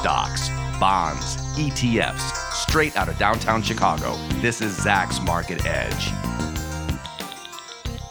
stocks, 0.00 0.48
bonds, 0.80 1.36
ETFs, 1.58 2.32
straight 2.54 2.96
out 2.96 3.10
of 3.10 3.18
downtown 3.18 3.60
Chicago. 3.60 4.14
This 4.40 4.62
is 4.62 4.78
Zacks 4.78 5.22
Market 5.22 5.66
Edge. 5.66 6.10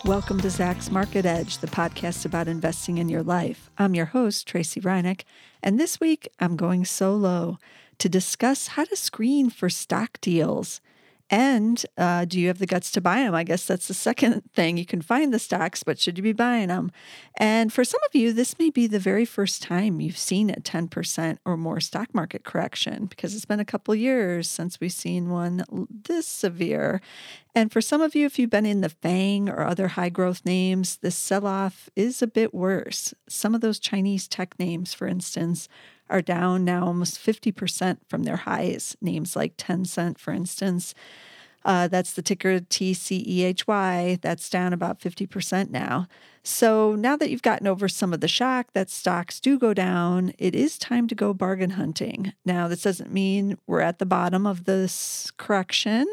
Welcome 0.06 0.40
to 0.42 0.50
Zacks 0.50 0.92
Market 0.92 1.26
Edge, 1.26 1.58
the 1.58 1.68
podcast 1.68 2.26
about 2.26 2.48
investing 2.48 3.00
in 3.00 3.10
your 3.10 3.24
life. 3.24 3.72
I'm 3.80 3.96
your 3.96 4.06
host, 4.06 4.48
Tracey 4.48 4.80
Ryniec, 4.80 5.24
and 5.64 5.80
this 5.80 6.00
week 6.00 6.28
I'm 6.40 6.56
going 6.56 6.86
solo 6.86 7.58
to 7.98 8.08
discuss 8.08 8.68
how 8.68 8.84
to 8.84 8.96
screen 8.96 9.50
for 9.50 9.68
stock 9.68 10.22
deals. 10.22 10.82
And 11.30 11.86
uh, 11.98 12.26
do 12.26 12.40
you 12.40 12.48
have 12.48 12.58
the 12.58 12.66
guts 12.66 12.92
to 12.92 13.02
buy 13.02 13.18
them? 13.20 13.36
I 13.36 13.44
guess 13.44 13.66
that's 13.66 13.88
the 13.88 13.94
second 13.94 14.44
thing. 14.54 14.78
You 14.78 14.86
can 14.86 15.02
find 15.02 15.34
the 15.34 15.40
stocks, 15.40 15.84
but 15.84 16.00
should 16.00 16.18
you 16.18 16.24
be 16.24 16.34
buying 16.34 16.70
them? 16.70 16.92
And 17.38 17.72
for 17.72 17.84
some 17.84 18.02
of 18.08 18.16
you, 18.16 18.34
this 18.34 18.58
may 18.58 18.70
be 18.70 18.88
the 18.88 19.00
very 19.00 19.26
first 19.26 19.62
time 19.62 20.02
you've 20.02 20.18
seen 20.18 20.50
a 20.50 20.56
10% 20.56 21.38
or 21.46 21.58
more 21.58 21.80
stock 21.80 22.14
market 22.14 22.44
correction 22.44 23.06
because 23.06 23.36
it's 23.36 23.46
been 23.46 23.60
a 23.60 23.66
couple 23.66 23.94
years 23.94 24.50
since 24.50 24.80
we've 24.80 24.92
seen 24.92 25.30
one 25.30 25.64
this 25.90 26.28
severe. 26.28 27.02
And 27.56 27.72
for 27.72 27.82
some 27.82 28.02
of 28.02 28.16
you, 28.16 28.26
if 28.26 28.40
you've 28.40 28.50
been 28.50 28.66
in 28.66 28.82
the 28.82 28.90
FANG 28.90 29.50
or 29.50 29.62
other 29.62 29.90
high 29.90 30.10
growth 30.10 30.46
names, 30.46 30.98
this 30.98 31.16
sell 31.16 31.46
off 31.46 31.90
is 31.96 32.22
a 32.22 32.28
bit 32.28 32.54
worse. 32.54 33.14
Some 33.28 33.54
of 33.54 33.62
those 33.62 33.80
Chinese 33.80 34.28
tech 34.28 34.58
names, 34.60 34.94
for 34.94 35.08
instance, 35.08 35.68
are 36.10 36.22
down 36.22 36.66
now 36.66 36.86
almost 36.86 37.20
50% 37.20 37.98
from 38.08 38.24
their 38.24 38.38
highs. 38.38 38.98
Names 39.02 39.36
like 39.36 39.58
Tencent, 39.58 40.18
for 40.18 40.32
instance, 40.32 40.94
uh, 41.66 41.88
that's 41.88 42.14
the 42.14 42.22
ticker 42.22 42.60
TCEHY. 42.60 44.22
That's 44.22 44.50
down 44.50 44.74
about 44.74 45.00
50% 45.00 45.70
now. 45.70 46.08
So 46.44 46.96
now 46.96 47.18
that 47.18 47.30
you've 47.30 47.42
gotten 47.42 47.68
over 47.68 47.88
some 47.90 48.14
of 48.14 48.22
the 48.22 48.28
shock 48.28 48.74
that 48.74 48.90
stocks 48.90 49.40
do 49.40 49.60
go 49.60 49.74
down, 49.74 50.34
it 50.38 50.56
is 50.56 50.78
time 50.78 51.08
to 51.10 51.16
go 51.16 51.34
bargain 51.34 51.72
hunting. 51.72 52.34
Now, 52.46 52.68
this 52.68 52.84
doesn't 52.84 53.12
mean 53.12 53.58
we're 53.68 53.82
at 53.82 54.00
the 54.00 54.06
bottom 54.06 54.48
of 54.48 54.64
this 54.64 55.32
correction. 55.38 56.08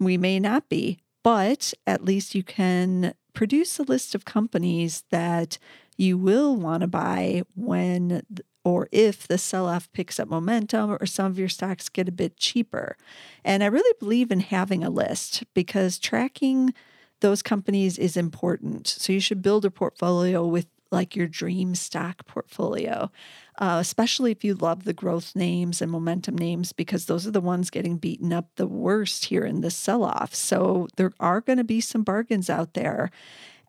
We 0.00 0.16
may 0.16 0.40
not 0.40 0.68
be, 0.68 0.98
but 1.22 1.74
at 1.86 2.04
least 2.04 2.34
you 2.34 2.42
can 2.42 3.14
produce 3.34 3.78
a 3.78 3.84
list 3.84 4.14
of 4.14 4.24
companies 4.24 5.04
that 5.10 5.58
you 5.96 6.16
will 6.16 6.56
want 6.56 6.80
to 6.80 6.86
buy 6.86 7.42
when 7.54 8.22
or 8.68 8.86
if 8.92 9.26
the 9.26 9.38
sell 9.38 9.66
off 9.66 9.90
picks 9.92 10.20
up 10.20 10.28
momentum 10.28 10.90
or 11.00 11.06
some 11.06 11.24
of 11.24 11.38
your 11.38 11.48
stocks 11.48 11.88
get 11.88 12.06
a 12.06 12.12
bit 12.12 12.36
cheaper. 12.36 12.98
And 13.42 13.64
I 13.64 13.66
really 13.66 13.96
believe 13.98 14.30
in 14.30 14.40
having 14.40 14.84
a 14.84 14.90
list 14.90 15.42
because 15.54 15.98
tracking 15.98 16.74
those 17.20 17.42
companies 17.42 17.96
is 17.96 18.14
important. 18.14 18.86
So 18.86 19.10
you 19.10 19.20
should 19.20 19.40
build 19.40 19.64
a 19.64 19.70
portfolio 19.70 20.46
with 20.46 20.66
like 20.90 21.16
your 21.16 21.26
dream 21.26 21.74
stock 21.74 22.26
portfolio, 22.26 23.10
uh, 23.58 23.78
especially 23.80 24.32
if 24.32 24.44
you 24.44 24.54
love 24.54 24.84
the 24.84 24.92
growth 24.92 25.34
names 25.34 25.80
and 25.80 25.90
momentum 25.90 26.36
names, 26.36 26.72
because 26.74 27.06
those 27.06 27.26
are 27.26 27.30
the 27.30 27.40
ones 27.40 27.70
getting 27.70 27.96
beaten 27.96 28.34
up 28.34 28.50
the 28.56 28.66
worst 28.66 29.26
here 29.26 29.44
in 29.44 29.62
this 29.62 29.76
sell 29.76 30.04
off. 30.04 30.34
So 30.34 30.88
there 30.96 31.12
are 31.20 31.40
going 31.40 31.58
to 31.58 31.64
be 31.64 31.80
some 31.80 32.02
bargains 32.02 32.50
out 32.50 32.74
there. 32.74 33.10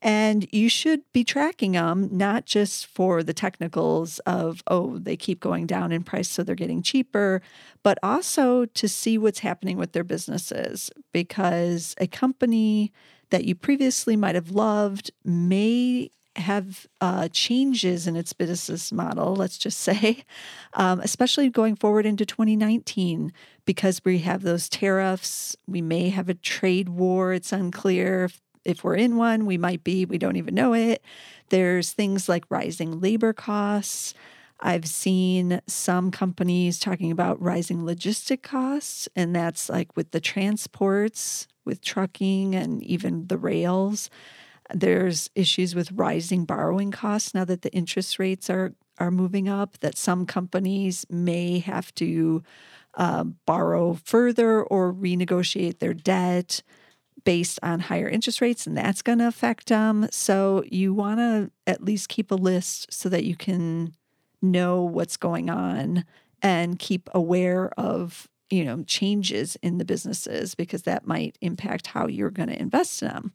And 0.02 0.47
you 0.52 0.69
should 0.69 1.02
be 1.14 1.23
tracking 1.23 1.73
them, 1.73 2.09
not 2.11 2.45
just 2.45 2.86
for 2.88 3.22
the 3.22 3.33
technicals 3.33 4.19
of, 4.19 4.64
oh, 4.67 4.97
they 4.97 5.17
keep 5.17 5.39
going 5.39 5.66
down 5.66 5.92
in 5.92 6.03
price, 6.03 6.30
so 6.30 6.44
they're 6.44 6.55
getting 6.55 6.81
cheaper, 6.81 7.42
but 7.83 7.97
also 8.02 8.66
to 8.66 8.88
see 8.88 9.17
what's 9.17 9.39
happening 9.39 9.77
with 9.77 9.92
their 9.92 10.03
businesses. 10.03 10.89
Because 11.11 11.95
a 12.00 12.08
company 12.08 12.94
that 13.30 13.45
you 13.45 13.55
previously 13.55 14.16
might 14.16 14.36
have 14.36 14.52
loved 14.52 15.11
may 15.23 16.11
have 16.36 16.88
uh, 17.02 17.27
changes 17.30 18.08
in 18.08 18.16
its 18.16 18.33
business 18.33 18.92
model, 18.92 19.36
let's 19.36 19.58
just 19.58 19.80
say, 19.81 20.23
um, 20.73 21.00
especially 21.02 21.50
going 21.50 21.75
forward 21.75 22.05
into 22.05 22.25
2019, 22.25 23.31
because 23.66 24.02
we 24.03 24.20
have 24.20 24.42
those 24.42 24.70
tariffs. 24.70 25.55
We 25.67 25.81
may 25.81 26.09
have 26.09 26.30
a 26.30 26.33
trade 26.33 26.89
war. 26.89 27.33
It's 27.33 27.52
unclear 27.52 28.26
if 28.26 28.42
if 28.65 28.83
we're 28.83 28.95
in 28.95 29.17
one, 29.17 29.45
we 29.45 29.58
might 29.58 29.83
be, 29.83 30.05
we 30.05 30.17
don't 30.17 30.36
even 30.36 30.53
know 30.53 30.73
it. 30.73 31.03
There's 31.49 31.92
things 31.92 32.30
like 32.30 32.43
rising 32.49 32.99
labor 32.99 33.33
costs. 33.33 34.14
I've 34.59 34.87
seen 34.87 35.61
some 35.67 36.11
companies 36.11 36.80
talking 36.80 37.11
about 37.11 37.42
rising 37.42 37.80
logistic 37.80 38.42
costs, 38.42 39.08
and 39.15 39.36
that's 39.36 39.69
like 39.69 39.95
with 39.95 40.11
the 40.11 40.19
transports, 40.19 41.48
with 41.65 41.81
trucking, 41.81 42.55
and 42.55 42.83
even 42.83 43.27
the 43.27 43.37
rails. 43.37 44.09
There's 44.73 45.30
issues 45.33 45.75
with 45.75 45.92
rising 45.93 46.45
borrowing 46.45 46.92
costs 46.92 47.33
now 47.33 47.45
that 47.45 47.61
the 47.61 47.71
interest 47.73 48.19
rates 48.19 48.49
are 48.49 48.73
are 48.98 49.11
moving 49.11 49.48
up. 49.48 49.80
That 49.80 49.98
some 49.98 50.25
companies 50.25 51.05
may 51.09 51.59
have 51.59 51.93
to 51.95 52.43
uh, 52.95 53.23
borrow 53.45 53.93
further 54.03 54.61
or 54.61 54.93
renegotiate 54.93 55.80
their 55.80 55.93
debt 55.93 56.61
based 57.23 57.59
on 57.63 57.80
higher 57.80 58.07
interest 58.07 58.41
rates, 58.41 58.65
and 58.67 58.77
that's 58.77 59.02
going 59.02 59.19
to 59.19 59.27
affect 59.27 59.67
them. 59.67 60.07
So 60.11 60.63
you 60.69 60.93
want 60.93 61.19
to 61.19 61.52
at 61.67 61.83
least 61.83 62.09
keep 62.09 62.31
a 62.31 62.35
list 62.35 62.93
so 62.93 63.09
that 63.09 63.23
you 63.23 63.35
can 63.35 63.93
know 64.41 64.83
what's 64.83 65.17
going 65.17 65.49
on 65.49 66.05
and 66.41 66.80
keep 66.80 67.09
aware 67.13 67.69
of 67.77 68.30
you 68.49 68.63
know 68.63 68.83
changes 68.83 69.57
in 69.61 69.77
the 69.77 69.85
businesses 69.85 70.55
because 70.55 70.83
that 70.83 71.05
might 71.05 71.37
impact 71.41 71.87
how 71.87 72.07
you're 72.07 72.31
going 72.31 72.49
to 72.49 72.59
invest 72.59 73.02
in 73.02 73.09
them. 73.09 73.33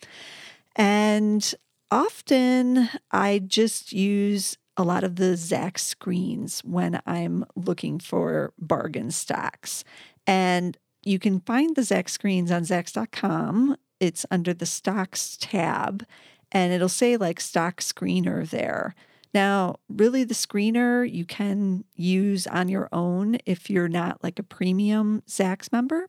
And 0.77 1.55
often 1.91 2.89
I 3.11 3.41
just 3.47 3.93
use 3.93 4.57
a 4.77 4.83
lot 4.83 5.05
of 5.05 5.17
the 5.17 5.35
Zacks 5.35 5.81
screens 5.81 6.61
when 6.65 7.01
I'm 7.07 7.45
looking 7.55 8.01
for 8.01 8.53
bargain 8.59 9.11
stocks. 9.11 9.85
And 10.27 10.77
you 11.05 11.19
can 11.19 11.41
find 11.41 11.77
the 11.77 11.83
Zacks 11.83 12.11
screens 12.11 12.51
on 12.51 12.63
Zacks.com. 12.63 13.77
It's 14.01 14.27
under 14.31 14.53
the 14.53 14.67
stocks 14.67 15.37
tab, 15.41 16.05
and 16.53 16.73
it'll 16.73 16.89
say 16.89 17.17
like 17.17 17.41
stock 17.41 17.81
screener 17.81 18.49
there. 18.49 18.95
Now, 19.33 19.77
really, 19.89 20.23
the 20.23 20.35
screener 20.35 21.11
you 21.11 21.25
can 21.25 21.85
use 21.95 22.47
on 22.47 22.69
your 22.69 22.89
own 22.93 23.39
if 23.45 23.69
you're 23.69 23.89
not 23.89 24.23
like 24.23 24.39
a 24.39 24.45
premium 24.45 25.23
Zacks 25.29 25.73
member. 25.73 26.09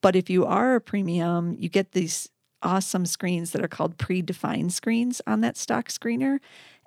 But 0.00 0.16
if 0.16 0.30
you 0.30 0.46
are 0.46 0.76
a 0.76 0.80
premium, 0.80 1.56
you 1.58 1.68
get 1.68 1.92
these 1.92 2.28
awesome 2.62 3.06
screens 3.06 3.50
that 3.50 3.62
are 3.62 3.68
called 3.68 3.98
predefined 3.98 4.72
screens 4.72 5.20
on 5.26 5.40
that 5.40 5.56
stock 5.56 5.88
screener. 5.88 6.38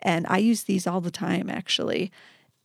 And 0.02 0.26
I 0.30 0.38
use 0.38 0.64
these 0.64 0.88
all 0.88 1.02
the 1.02 1.12
time, 1.12 1.50
actually. 1.50 2.12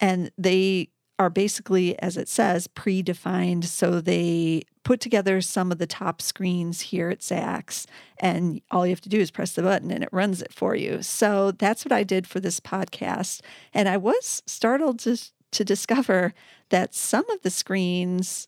And 0.01 0.31
they 0.39 0.91
are 1.19 1.31
basically, 1.31 1.99
as 2.01 2.17
it 2.17 2.29
says, 2.29 2.69
predefined. 2.69 3.65
So 3.65 4.01
they 4.01 4.63
put 4.85 5.01
together 5.01 5.41
some 5.41 5.73
of 5.73 5.79
the 5.79 5.87
top 5.87 6.23
screens 6.23 6.81
here 6.81 7.11
at 7.11 7.21
Zacks, 7.21 7.87
and 8.19 8.61
all 8.71 8.87
you 8.87 8.91
have 8.91 9.01
to 9.03 9.09
do 9.09 9.19
is 9.19 9.31
press 9.31 9.53
the 9.53 9.63
button 9.63 9.91
and 9.91 10.03
it 10.03 10.09
runs 10.13 10.41
it 10.41 10.53
for 10.53 10.75
you. 10.75 11.03
So 11.03 11.51
that's 11.51 11.85
what 11.85 11.93
I 11.93 12.05
did 12.05 12.27
for 12.27 12.41
this 12.41 12.61
podcast. 12.61 13.41
And 13.75 13.89
I 13.89 13.97
was 13.97 14.43
startled 14.47 15.01
to, 15.01 15.17
to 15.53 15.65
discover 15.65 16.33
that 16.71 16.95
some 16.95 17.29
of 17.31 17.43
the 17.43 17.51
screens 17.51 18.47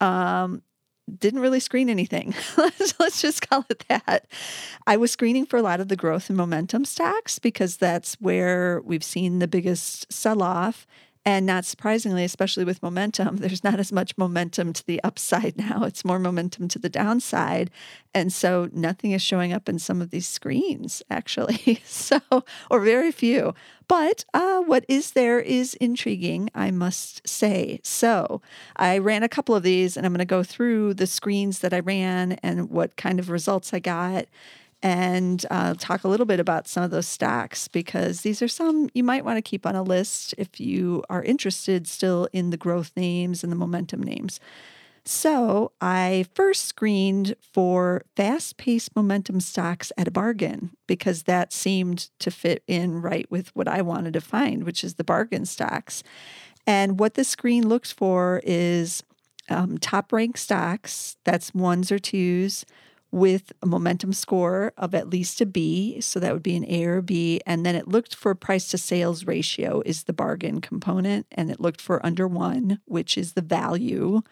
um, 0.00 0.62
didn't 1.18 1.40
really 1.40 1.60
screen 1.60 1.88
anything. 1.88 2.34
let's, 2.56 3.20
just 3.20 3.48
call 3.48 3.64
it 3.68 3.84
that. 3.88 4.26
I 4.86 4.96
was 4.96 5.10
screening 5.10 5.46
for 5.46 5.56
a 5.56 5.62
lot 5.62 5.80
of 5.80 5.88
the 5.88 5.96
growth 5.96 6.28
and 6.28 6.36
momentum 6.36 6.84
stocks 6.84 7.38
because 7.38 7.76
that's 7.76 8.14
where 8.20 8.80
we've 8.84 9.04
seen 9.04 9.38
the 9.38 9.48
biggest 9.48 10.12
sell 10.12 10.42
off 10.42 10.86
and 11.26 11.46
not 11.46 11.64
surprisingly, 11.64 12.22
especially 12.22 12.64
with 12.64 12.82
momentum, 12.82 13.36
there's 13.38 13.64
not 13.64 13.80
as 13.80 13.92
much 13.92 14.16
momentum 14.18 14.72
to 14.74 14.86
the 14.86 15.02
upside 15.02 15.56
now. 15.58 15.84
It's 15.84 16.04
more 16.04 16.18
momentum 16.18 16.68
to 16.68 16.78
the 16.78 16.88
downside. 16.88 17.70
And 18.12 18.32
so 18.32 18.68
nothing 18.72 19.12
is 19.12 19.22
showing 19.22 19.52
up 19.52 19.68
in 19.68 19.78
some 19.78 20.00
of 20.00 20.10
these 20.10 20.28
screens, 20.28 21.02
actually. 21.10 21.82
so, 21.84 22.20
or 22.70 22.80
very 22.80 23.10
few. 23.10 23.54
But 23.88 24.24
uh, 24.32 24.60
what 24.60 24.84
is 24.88 25.12
there 25.12 25.40
is 25.40 25.74
intriguing, 25.74 26.50
I 26.54 26.70
must 26.70 27.26
say. 27.26 27.80
So 27.82 28.40
I 28.76 28.98
ran 28.98 29.22
a 29.22 29.28
couple 29.28 29.54
of 29.54 29.62
these 29.62 29.96
and 29.96 30.06
I'm 30.06 30.12
going 30.12 30.20
to 30.20 30.24
go 30.24 30.42
through 30.42 30.94
the 30.94 31.06
screens 31.06 31.58
that 31.58 31.74
I 31.74 31.80
ran 31.80 32.32
and 32.42 32.70
what 32.70 32.96
kind 32.96 33.18
of 33.18 33.30
results 33.30 33.74
I 33.74 33.80
got 33.80 34.26
and 34.84 35.46
uh, 35.50 35.74
talk 35.78 36.04
a 36.04 36.08
little 36.08 36.26
bit 36.26 36.38
about 36.38 36.68
some 36.68 36.84
of 36.84 36.90
those 36.90 37.08
stocks 37.08 37.68
because 37.68 38.20
these 38.20 38.42
are 38.42 38.48
some 38.48 38.90
you 38.92 39.02
might 39.02 39.24
want 39.24 39.38
to 39.38 39.42
keep 39.42 39.64
on 39.64 39.74
a 39.74 39.82
list 39.82 40.34
if 40.36 40.60
you 40.60 41.02
are 41.08 41.22
interested 41.22 41.88
still 41.88 42.28
in 42.34 42.50
the 42.50 42.58
growth 42.58 42.92
names 42.94 43.42
and 43.42 43.50
the 43.50 43.56
momentum 43.56 44.02
names. 44.02 44.38
So 45.06 45.72
I 45.80 46.26
first 46.34 46.66
screened 46.66 47.34
for 47.40 48.02
fast 48.14 48.58
paced 48.58 48.94
momentum 48.94 49.40
stocks 49.40 49.90
at 49.96 50.06
a 50.06 50.10
bargain 50.10 50.70
because 50.86 51.22
that 51.22 51.52
seemed 51.52 52.10
to 52.18 52.30
fit 52.30 52.62
in 52.66 53.00
right 53.00 53.30
with 53.30 53.56
what 53.56 53.68
I 53.68 53.80
wanted 53.80 54.12
to 54.14 54.20
find, 54.20 54.64
which 54.64 54.84
is 54.84 54.94
the 54.94 55.04
bargain 55.04 55.46
stocks. 55.46 56.02
And 56.66 57.00
what 57.00 57.14
the 57.14 57.24
screen 57.24 57.68
looks 57.68 57.90
for 57.90 58.42
is 58.44 59.02
um, 59.48 59.78
top 59.78 60.12
ranked 60.12 60.38
stocks, 60.38 61.16
that's 61.24 61.54
ones 61.54 61.90
or 61.90 61.98
twos 61.98 62.66
with 63.14 63.52
a 63.62 63.66
momentum 63.66 64.12
score 64.12 64.72
of 64.76 64.92
at 64.92 65.08
least 65.08 65.40
a 65.40 65.46
B. 65.46 66.00
So 66.00 66.18
that 66.18 66.32
would 66.32 66.42
be 66.42 66.56
an 66.56 66.64
A 66.68 66.84
or 66.84 67.00
B. 67.00 67.40
And 67.46 67.64
then 67.64 67.76
it 67.76 67.86
looked 67.86 68.12
for 68.12 68.34
price 68.34 68.66
to 68.70 68.78
sales 68.78 69.24
ratio 69.24 69.82
is 69.86 70.02
the 70.02 70.12
bargain 70.12 70.60
component. 70.60 71.26
And 71.30 71.48
it 71.48 71.60
looked 71.60 71.80
for 71.80 72.04
under 72.04 72.26
one, 72.26 72.80
which 72.86 73.16
is 73.16 73.34
the 73.34 73.40
value 73.40 74.22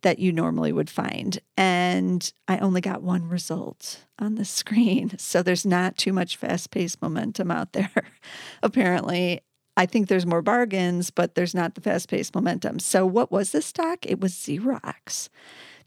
that 0.00 0.18
you 0.18 0.32
normally 0.32 0.72
would 0.72 0.88
find. 0.88 1.40
And 1.58 2.32
I 2.48 2.56
only 2.56 2.80
got 2.80 3.02
one 3.02 3.28
result 3.28 4.06
on 4.18 4.36
the 4.36 4.46
screen. 4.46 5.12
So 5.18 5.42
there's 5.42 5.66
not 5.66 5.98
too 5.98 6.12
much 6.12 6.36
fast 6.36 6.70
paced 6.70 7.00
momentum 7.00 7.50
out 7.50 7.74
there, 7.74 7.92
apparently. 8.62 9.40
I 9.76 9.86
think 9.86 10.08
there's 10.08 10.26
more 10.26 10.42
bargains, 10.42 11.10
but 11.10 11.34
there's 11.34 11.54
not 11.54 11.74
the 11.74 11.80
fast 11.80 12.08
paced 12.08 12.34
momentum. 12.34 12.78
So, 12.78 13.06
what 13.06 13.32
was 13.32 13.52
this 13.52 13.64
stock? 13.64 14.04
It 14.04 14.20
was 14.20 14.34
Xerox. 14.34 15.30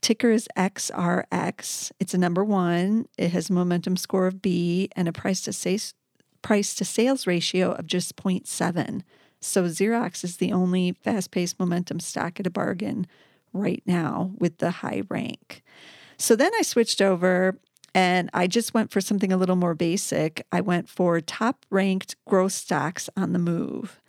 Ticker 0.06 0.30
is 0.30 0.48
XRX. 0.56 1.92
It's 2.00 2.14
a 2.14 2.20
number 2.20 2.44
one. 2.44 3.08
It 3.18 3.32
has 3.32 3.50
a 3.50 3.54
momentum 3.54 3.98
score 3.98 4.28
of 4.28 4.40
B 4.40 4.88
and 4.96 5.08
a 5.08 5.12
price 5.12 5.42
to 5.42 5.52
sales 5.52 5.96
price 6.44 6.76
to 6.76 6.86
sales 6.86 7.26
ratio 7.26 7.72
of 7.72 7.88
just 7.88 8.16
0.7. 8.16 9.02
So 9.42 9.64
Xerox 9.64 10.24
is 10.24 10.38
the 10.38 10.54
only 10.54 10.92
fast-paced 10.92 11.60
momentum 11.60 12.00
stock 12.00 12.40
at 12.40 12.46
a 12.46 12.52
bargain 12.52 13.08
right 13.52 13.82
now 13.88 14.30
with 14.38 14.60
the 14.60 14.70
high 14.70 15.02
rank. 15.10 15.64
So 16.18 16.36
then 16.36 16.52
I 16.60 16.62
switched 16.62 17.02
over 17.02 17.60
and 17.96 18.30
I 18.32 18.46
just 18.46 18.76
went 18.76 18.92
for 18.92 19.02
something 19.02 19.34
a 19.34 19.38
little 19.38 19.56
more 19.56 19.74
basic. 19.74 20.46
I 20.52 20.62
went 20.62 20.88
for 20.88 21.20
top 21.20 21.66
ranked 21.72 22.16
growth 22.28 22.54
stocks 22.54 23.10
on 23.18 23.34
the 23.34 23.40
move. 23.40 24.00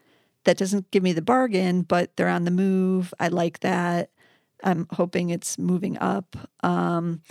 That 0.45 0.59
doesn't 0.59 0.91
give 0.91 1.03
me 1.03 1.15
the 1.15 1.23
bargain, 1.23 1.81
but 1.81 2.15
they're 2.17 2.29
on 2.29 2.45
the 2.45 2.51
move. 2.51 3.15
I 3.19 3.29
like 3.29 3.61
that. 3.61 4.11
I'm 4.67 4.87
hoping 4.91 5.31
it's 5.31 5.59
moving 5.59 5.97
up. 5.99 6.37
Um, 6.63 7.23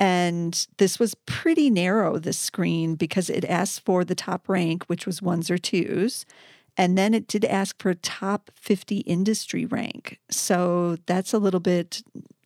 and 0.00 0.66
this 0.78 0.98
was 0.98 1.14
pretty 1.26 1.70
narrow, 1.70 2.18
this 2.18 2.38
screen, 2.38 2.94
because 2.94 3.28
it 3.28 3.44
asked 3.44 3.84
for 3.84 4.04
the 4.04 4.14
top 4.14 4.48
rank, 4.48 4.84
which 4.86 5.06
was 5.06 5.20
ones 5.20 5.50
or 5.50 5.58
twos. 5.58 6.24
And 6.76 6.96
then 6.96 7.12
it 7.12 7.26
did 7.26 7.44
ask 7.44 7.80
for 7.82 7.92
top 7.94 8.50
50 8.54 8.98
industry 8.98 9.66
rank. 9.66 10.18
So 10.30 10.96
that's 11.06 11.34
a 11.34 11.38
little 11.38 11.60
bit, 11.60 12.02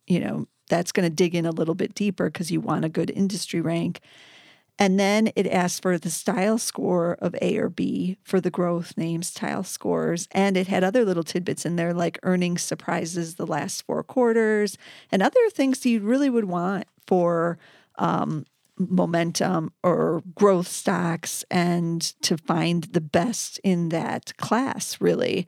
you 0.07 0.19
know, 0.19 0.47
that's 0.69 0.91
going 0.91 1.07
to 1.07 1.15
dig 1.15 1.35
in 1.35 1.45
a 1.45 1.51
little 1.51 1.75
bit 1.75 1.93
deeper 1.93 2.25
because 2.25 2.51
you 2.51 2.59
want 2.59 2.83
a 2.83 2.89
good 2.89 3.11
industry 3.11 3.61
rank. 3.61 4.01
And 4.79 4.99
then 4.99 5.31
it 5.35 5.47
asked 5.47 5.81
for 5.83 5.97
the 5.97 6.09
style 6.09 6.57
score 6.57 7.13
of 7.21 7.35
A 7.41 7.57
or 7.57 7.69
B 7.69 8.17
for 8.23 8.41
the 8.41 8.49
growth 8.49 8.97
names, 8.97 9.27
style 9.27 9.63
scores. 9.63 10.27
And 10.31 10.57
it 10.57 10.67
had 10.67 10.83
other 10.83 11.05
little 11.05 11.23
tidbits 11.23 11.65
in 11.65 11.75
there 11.75 11.93
like 11.93 12.19
earnings 12.23 12.63
surprises 12.63 13.35
the 13.35 13.45
last 13.45 13.83
four 13.83 14.03
quarters 14.03 14.77
and 15.11 15.21
other 15.21 15.49
things 15.51 15.85
you 15.85 15.99
really 15.99 16.29
would 16.29 16.45
want 16.45 16.85
for 17.05 17.59
um, 17.99 18.45
momentum 18.77 19.71
or 19.83 20.23
growth 20.35 20.67
stocks 20.67 21.45
and 21.51 22.01
to 22.23 22.37
find 22.37 22.85
the 22.85 23.01
best 23.01 23.59
in 23.63 23.89
that 23.89 24.35
class, 24.37 24.99
really. 24.99 25.47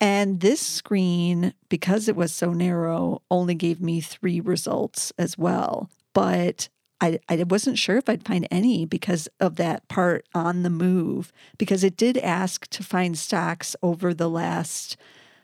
And 0.00 0.40
this 0.40 0.60
screen, 0.60 1.54
because 1.68 2.08
it 2.08 2.16
was 2.16 2.32
so 2.32 2.52
narrow, 2.52 3.22
only 3.30 3.54
gave 3.54 3.80
me 3.80 4.00
three 4.00 4.40
results 4.40 5.12
as 5.18 5.38
well. 5.38 5.88
But 6.12 6.68
I, 7.04 7.18
I 7.28 7.42
wasn't 7.42 7.76
sure 7.76 7.98
if 7.98 8.08
I'd 8.08 8.26
find 8.26 8.48
any 8.50 8.86
because 8.86 9.28
of 9.38 9.56
that 9.56 9.86
part 9.88 10.26
on 10.34 10.62
the 10.62 10.70
move, 10.70 11.34
because 11.58 11.84
it 11.84 11.98
did 11.98 12.16
ask 12.16 12.66
to 12.68 12.82
find 12.82 13.18
stocks 13.18 13.76
over 13.82 14.14
the 14.14 14.30
last 14.30 14.96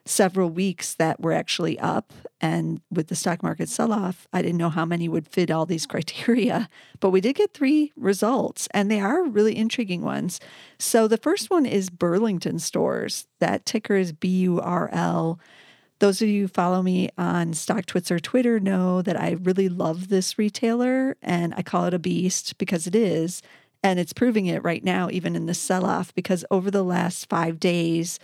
several 0.07 0.49
weeks 0.49 0.95
that 0.95 1.21
were 1.21 1.35
actually 1.35 1.79
up. 1.79 2.15
And 2.41 2.81
with 2.91 3.09
the 3.09 3.15
stock 3.15 3.43
market 3.43 3.69
sell 3.69 3.93
off, 3.93 4.27
I 4.33 4.41
didn't 4.41 4.57
know 4.57 4.71
how 4.71 4.87
many 4.87 5.07
would 5.07 5.29
fit 5.29 5.51
all 5.51 5.67
these 5.67 5.85
criteria, 5.93 6.67
but 6.99 7.11
we 7.11 7.21
did 7.21 7.37
get 7.37 7.53
three 7.53 7.93
results, 7.95 8.67
and 8.73 8.91
they 8.91 9.01
are 9.01 9.25
really 9.25 9.55
intriguing 9.55 10.01
ones. 10.01 10.41
So 10.79 11.06
the 11.06 11.19
first 11.19 11.51
one 11.51 11.67
is 11.67 11.91
Burlington 11.91 12.59
Stores. 12.59 13.27
That 13.39 13.67
ticker 13.67 13.97
is 13.97 14.13
B 14.13 14.29
U 14.29 14.61
R 14.61 14.89
L. 14.93 15.39
Those 16.00 16.23
of 16.23 16.29
you 16.29 16.43
who 16.43 16.49
follow 16.49 16.82
me 16.82 17.11
on 17.19 17.52
StockTwits 17.52 18.11
or 18.11 18.19
Twitter 18.19 18.58
know 18.58 19.02
that 19.02 19.20
I 19.20 19.32
really 19.32 19.69
love 19.69 20.08
this 20.08 20.38
retailer 20.38 21.17
and 21.23 21.55
I 21.56 21.62
call 21.62 21.85
it 21.85 21.94
a 21.94 21.99
beast 21.99 22.56
because 22.56 22.87
it 22.87 22.94
is. 22.94 23.43
And 23.82 24.00
it's 24.00 24.14
proving 24.14 24.47
it 24.47 24.64
right 24.64 24.82
now, 24.82 25.11
even 25.11 25.37
in 25.37 25.44
the 25.44 25.55
sell 25.55 25.85
off, 25.85 26.14
because 26.14 26.44
over 26.50 26.70
the 26.70 26.82
last 26.82 27.29
five 27.29 27.61
days, 27.61 28.19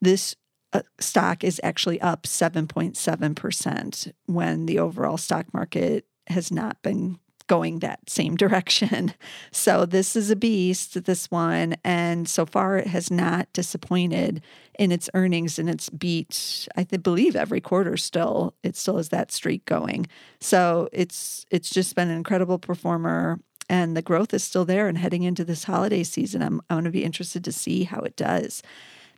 this 0.00 0.34
uh, 0.72 0.82
stock 0.98 1.44
is 1.44 1.60
actually 1.62 2.00
up 2.00 2.22
7.7% 2.22 4.12
when 4.26 4.66
the 4.66 4.78
overall 4.78 5.18
stock 5.18 5.52
market 5.52 6.06
has 6.28 6.50
not 6.50 6.80
been 6.82 7.18
going 7.50 7.80
that 7.80 8.08
same 8.08 8.36
direction. 8.44 9.12
So 9.50 9.84
this 9.84 10.14
is 10.14 10.30
a 10.30 10.36
beast, 10.36 11.04
this 11.04 11.28
one. 11.32 11.74
And 11.84 12.28
so 12.28 12.46
far 12.46 12.78
it 12.78 12.86
has 12.86 13.10
not 13.10 13.52
disappointed 13.52 14.40
in 14.78 14.92
its 14.92 15.10
earnings 15.14 15.58
and 15.58 15.68
it's 15.68 15.90
beat, 15.90 16.68
I 16.76 16.84
believe 16.84 17.34
every 17.34 17.60
quarter 17.60 17.96
still, 17.96 18.54
it 18.62 18.76
still 18.76 18.98
has 18.98 19.08
that 19.08 19.32
streak 19.32 19.64
going. 19.64 20.06
So 20.40 20.88
it's 20.92 21.44
it's 21.50 21.70
just 21.70 21.96
been 21.96 22.08
an 22.08 22.16
incredible 22.16 22.60
performer 22.60 23.40
and 23.68 23.96
the 23.96 24.02
growth 24.02 24.32
is 24.32 24.44
still 24.44 24.64
there 24.64 24.86
and 24.86 24.96
heading 24.96 25.24
into 25.24 25.44
this 25.44 25.64
holiday 25.64 26.04
season. 26.04 26.42
I'm, 26.42 26.60
I'm 26.70 26.76
going 26.76 26.84
to 26.84 26.90
be 26.90 27.04
interested 27.04 27.42
to 27.44 27.52
see 27.52 27.82
how 27.82 28.00
it 28.00 28.16
does. 28.16 28.62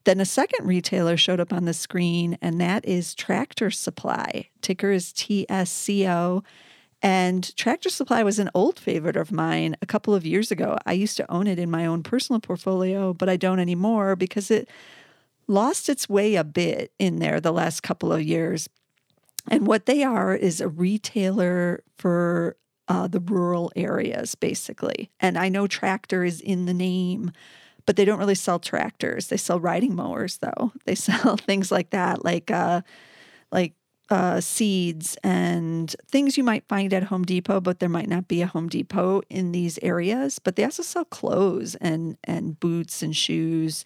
Then 0.05 0.21
a 0.21 0.25
second 0.25 0.67
retailer 0.67 1.17
showed 1.17 1.39
up 1.39 1.53
on 1.53 1.65
the 1.65 1.73
screen, 1.73 2.37
and 2.43 2.61
that 2.61 2.85
is 2.85 3.15
Tractor 3.15 3.71
Supply. 3.71 4.49
Ticker 4.61 4.91
is 4.91 5.13
TSCO. 5.13 6.43
And 7.03 7.55
Tractor 7.57 7.91
Supply 7.91 8.23
was 8.23 8.39
an 8.39 8.51
old 8.55 8.79
favorite 8.79 9.17
of 9.17 9.33
mine 9.33 9.77
a 9.83 9.87
couple 9.87 10.15
of 10.15 10.25
years 10.25 10.53
ago. 10.53 10.79
I 10.87 10.93
used 10.93 11.17
to 11.17 11.31
own 11.31 11.49
it 11.49 11.59
in 11.59 11.71
my 11.71 11.85
own 11.85 12.05
personal 12.05 12.41
portfolio, 12.41 13.13
but 13.13 13.29
I 13.29 13.37
don't 13.37 13.59
anymore 13.59 14.15
because 14.15 14.51
it 14.51 14.69
lost 15.49 15.89
its 15.89 16.09
way 16.09 16.37
a 16.37 16.45
bit 16.45 16.93
in 17.01 17.19
there 17.19 17.41
the 17.41 17.53
last 17.53 17.83
couple 17.83 18.13
of 18.13 18.23
years. 18.23 18.69
And 19.49 19.67
what 19.67 19.87
they 19.87 20.05
are 20.05 20.35
is 20.35 20.61
a 20.61 20.69
retailer 20.69 21.83
for 21.99 22.57
uh, 22.87 23.09
the 23.09 23.21
rural 23.21 23.73
areas, 23.75 24.37
basically. 24.37 25.11
And 25.19 25.37
I 25.37 25.49
know 25.49 25.67
tractor 25.67 26.25
is 26.25 26.41
in 26.41 26.67
the 26.67 26.75
name, 26.75 27.33
but 27.85 27.97
they 27.97 28.05
don't 28.05 28.19
really 28.19 28.37
sell 28.37 28.61
tractors. 28.61 29.27
They 29.27 29.37
sell 29.37 29.59
riding 29.59 29.97
mowers, 29.97 30.39
though. 30.39 30.73
They 30.85 30.95
sell 30.97 31.37
things 31.37 31.73
like 31.73 31.91
that, 31.91 32.25
like 32.25 32.51
uh, 32.51 32.83
like 33.51 33.75
uh, 34.11 34.41
seeds 34.41 35.17
and 35.23 35.95
things 36.07 36.37
you 36.37 36.45
might 36.45 36.67
find 36.69 36.93
at 36.93 37.05
Home 37.05 37.25
Depot, 37.25 37.61
but 37.61 37.81
there 37.81 37.89
might 37.89 38.09
not 38.09 38.29
be 38.29 38.43
a 38.43 38.47
Home 38.47 38.69
Depot 38.69 39.23
in 39.31 39.53
these 39.53 39.79
areas. 39.83 40.39
But 40.39 40.57
they 40.57 40.65
also 40.65 40.83
sell 40.83 41.05
clothes 41.05 41.75
and 41.77 42.17
and 42.25 42.59
boots 42.59 43.03
and 43.03 43.17
shoes. 43.17 43.85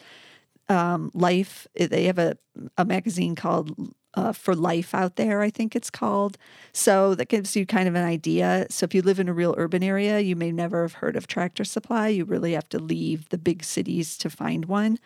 Um, 0.69 1.13
Life, 1.15 1.69
they 1.79 2.05
have 2.05 2.19
a, 2.19 2.37
a 2.77 2.85
magazine 2.85 3.37
called 3.37 3.95
uh, 4.17 4.33
For 4.33 4.55
Life 4.55 4.95
out 4.95 5.17
there, 5.17 5.43
I 5.43 5.51
think 5.51 5.77
it's 5.77 5.91
called. 5.91 6.39
So 6.73 7.15
that 7.15 7.29
gives 7.29 7.55
you 7.55 7.67
kind 7.67 7.89
of 7.89 7.95
an 7.95 8.05
idea. 8.05 8.67
So 8.71 8.85
if 8.85 8.95
you 8.95 9.03
live 9.03 9.21
in 9.21 9.29
a 9.29 9.33
real 9.33 9.55
urban 9.59 9.83
area, 9.83 10.19
you 10.21 10.35
may 10.35 10.51
never 10.51 10.83
have 10.83 10.95
heard 10.95 11.17
of 11.17 11.27
Tractor 11.27 11.65
Supply. 11.65 12.09
You 12.09 12.25
really 12.25 12.53
have 12.55 12.69
to 12.71 12.79
leave 12.79 13.29
the 13.29 13.39
big 13.39 13.63
cities 13.63 14.17
to 14.19 14.31
find 14.31 14.65
one. 14.65 14.99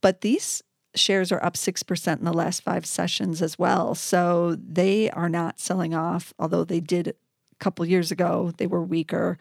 But 0.00 0.20
these 0.20 0.62
shares 0.98 1.32
are 1.32 1.42
up 1.44 1.54
6% 1.54 2.18
in 2.18 2.24
the 2.24 2.32
last 2.32 2.62
five 2.62 2.84
sessions 2.84 3.40
as 3.42 3.58
well. 3.58 3.94
So 3.94 4.56
they 4.56 5.10
are 5.10 5.28
not 5.28 5.60
selling 5.60 5.94
off, 5.94 6.34
although 6.38 6.64
they 6.64 6.80
did 6.80 7.08
a 7.08 7.14
couple 7.58 7.84
years 7.86 8.10
ago, 8.10 8.52
they 8.58 8.66
were 8.66 8.82
weaker, 8.82 9.38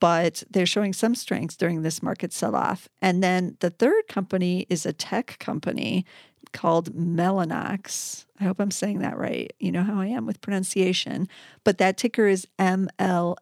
but 0.00 0.42
they're 0.50 0.66
showing 0.66 0.92
some 0.92 1.14
strength 1.14 1.56
during 1.58 1.82
this 1.82 2.02
market 2.02 2.32
sell 2.32 2.54
off. 2.54 2.88
And 3.00 3.22
then 3.22 3.56
the 3.60 3.70
third 3.70 4.08
company 4.08 4.66
is 4.68 4.84
a 4.84 4.92
tech 4.92 5.38
company 5.38 6.04
called 6.52 6.94
Mellanox. 6.94 8.26
I 8.40 8.44
hope 8.44 8.60
I'm 8.60 8.70
saying 8.70 9.00
that 9.00 9.18
right. 9.18 9.52
You 9.58 9.72
know 9.72 9.82
how 9.82 9.98
I 10.00 10.06
am 10.06 10.26
with 10.26 10.40
pronunciation, 10.40 11.28
but 11.64 11.78
that 11.78 11.96
ticker 11.96 12.26
is 12.26 12.46
MLNX. 12.58 13.38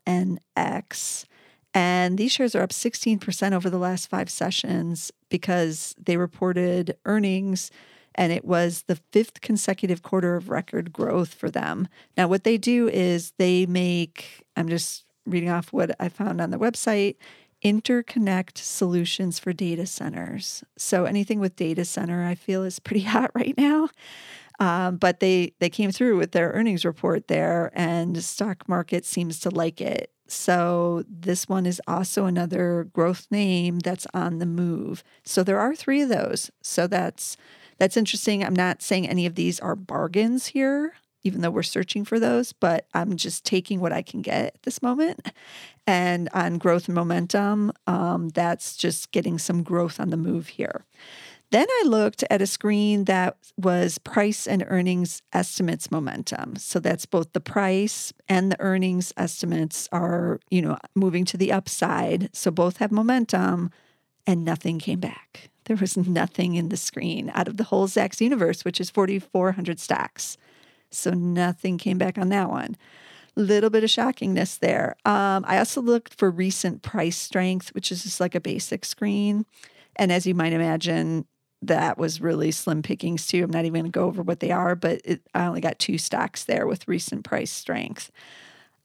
And 1.75 2.19
these 2.19 2.33
shares 2.33 2.55
are 2.55 2.63
up 2.63 2.73
16% 2.73 3.53
over 3.53 3.69
the 3.69 3.79
last 3.79 4.09
five 4.09 4.31
sessions 4.31 5.11
because 5.29 5.95
they 6.03 6.17
reported 6.17 6.97
earnings 7.05 7.71
and 8.15 8.33
it 8.33 8.45
was 8.45 8.85
the 8.87 8.97
fifth 9.13 9.41
consecutive 9.41 10.03
quarter 10.03 10.37
of 10.37 10.49
record 10.49 10.93
growth 10.93 11.35
for 11.35 11.51
them. 11.51 11.89
Now, 12.17 12.29
what 12.29 12.45
they 12.45 12.57
do 12.59 12.89
is 12.89 13.33
they 13.39 13.67
make, 13.67 14.45
I'm 14.57 14.69
just 14.69 15.05
reading 15.27 15.51
off 15.51 15.73
what 15.73 15.97
I 15.99 16.09
found 16.09 16.41
on 16.41 16.51
the 16.51 16.59
website 16.59 17.17
interconnect 17.65 18.59
solutions 18.59 19.39
for 19.39 19.53
data 19.53 19.87
centers. 19.87 20.63
So 20.77 21.07
anything 21.07 21.41
with 21.41 21.57
data 21.57 21.85
center, 21.85 22.23
I 22.25 22.35
feel 22.35 22.63
is 22.63 22.79
pretty 22.79 23.01
hot 23.05 23.31
right 23.35 23.55
now. 23.57 23.89
Um, 24.61 24.97
but 24.99 25.21
they 25.21 25.53
they 25.59 25.71
came 25.71 25.91
through 25.91 26.17
with 26.19 26.33
their 26.33 26.51
earnings 26.53 26.85
report 26.85 27.27
there, 27.29 27.73
and 27.75 28.23
stock 28.23 28.69
market 28.69 29.05
seems 29.05 29.41
to 29.41 29.51
like 29.51 29.81
it. 29.81 30.14
So 30.35 31.05
this 31.09 31.49
one 31.49 31.67
is 31.67 31.81
also 31.87 32.27
another 32.27 32.89
growth 32.93 33.27
name 33.31 33.79
that's 33.81 34.07
on 34.15 34.39
the 34.39 34.47
move. 34.47 35.03
So 35.25 35.43
there 35.43 35.61
are 35.61 35.75
three 35.75 36.03
of 36.03 36.09
those. 36.09 36.51
So 36.63 36.87
that's 36.87 37.37
that's 37.79 37.97
interesting. 37.97 38.45
I'm 38.45 38.55
not 38.55 38.83
saying 38.83 39.09
any 39.09 39.27
of 39.27 39.35
these 39.35 39.59
are 39.61 39.77
bargains 39.77 40.47
here. 40.49 40.95
even 41.27 41.41
though 41.41 41.51
we're 41.51 41.63
searching 41.63 42.05
for 42.05 42.21
those, 42.21 42.53
but 42.53 42.87
I'm 42.93 43.17
just 43.17 43.45
taking 43.45 43.81
what 43.81 43.93
I 43.93 44.03
can 44.03 44.21
get 44.23 44.47
at 44.55 44.63
this 44.65 44.83
moment. 44.83 45.27
And 45.87 46.29
on 46.35 46.59
growth 46.59 46.89
momentum, 46.89 47.73
um, 47.87 48.31
that's 48.31 48.77
just 48.77 49.11
getting 49.11 49.39
some 49.39 49.63
growth 49.63 50.01
on 50.01 50.11
the 50.11 50.17
move 50.17 50.49
here. 50.49 50.85
Then 51.55 51.69
I 51.71 51.85
looked 51.87 52.25
at 52.31 52.43
a 52.43 52.49
screen 52.49 53.05
that 53.05 53.37
was 53.57 53.99
price 53.99 54.49
and 54.49 54.65
earnings 54.67 55.23
estimates 55.33 55.89
momentum. 55.89 56.57
So 56.57 56.81
that's 56.81 57.07
both 57.07 57.33
the 57.33 57.39
price 57.39 58.13
and 58.29 58.51
the 58.51 58.61
earnings 58.61 59.13
estimates 59.17 59.89
are, 59.93 60.41
you 60.51 60.61
know, 60.61 60.79
moving 60.97 61.25
to 61.27 61.37
the 61.37 61.53
upside. 61.53 62.35
So 62.35 62.51
both 62.51 62.79
have 62.79 62.91
momentum 62.91 63.71
and 64.27 64.45
nothing 64.45 64.81
came 64.81 64.99
back. 64.99 65.49
There 65.67 65.77
was 65.77 65.97
nothing 65.97 66.57
in 66.57 66.71
the 66.71 66.77
screen 66.77 67.31
out 67.35 67.47
of 67.47 67.57
the 67.57 67.63
whole 67.63 67.87
Zacks 67.87 68.21
universe, 68.21 68.65
which 68.65 68.81
is 68.81 68.91
4,400 68.91 69.79
stocks. 69.79 70.37
So 70.91 71.13
nothing 71.13 71.79
came 71.79 71.99
back 71.99 72.19
on 72.19 72.31
that 72.31 72.51
one. 72.51 72.77
Little 73.37 73.71
bit 73.71 73.85
of 73.85 73.91
shockingness 73.91 74.59
there. 74.59 74.97
Um, 75.05 75.45
I 75.47 75.59
also 75.59 75.81
looked 75.81 76.15
for 76.15 76.33
recent 76.33 76.83
price 76.83 77.17
strength, 77.17 77.73
which 77.77 77.93
is 77.93 78.03
just 78.03 78.19
like 78.19 78.35
a 78.35 78.41
basic 78.41 78.85
screen. 78.85 79.47
And 79.95 80.11
as 80.11 80.27
you 80.27 80.35
might 80.35 80.53
imagine, 80.53 81.27
that 81.67 81.99
was 81.99 82.21
really 82.21 82.51
slim 82.51 82.83
pickings 82.83 83.27
too. 83.27 83.43
I'm 83.43 83.51
not 83.51 83.65
even 83.65 83.83
going 83.83 83.93
to 83.93 83.99
go 83.99 84.05
over 84.05 84.23
what 84.23 84.41
they 84.41 84.51
are, 84.51 84.75
but 84.75 85.01
it, 85.05 85.23
I 85.35 85.47
only 85.47 85.61
got 85.61 85.79
two 85.79 85.99
stocks 85.99 86.45
there 86.45 86.67
with 86.67 86.89
recent 86.89 87.25
price 87.25 87.51
strength. 87.51 88.11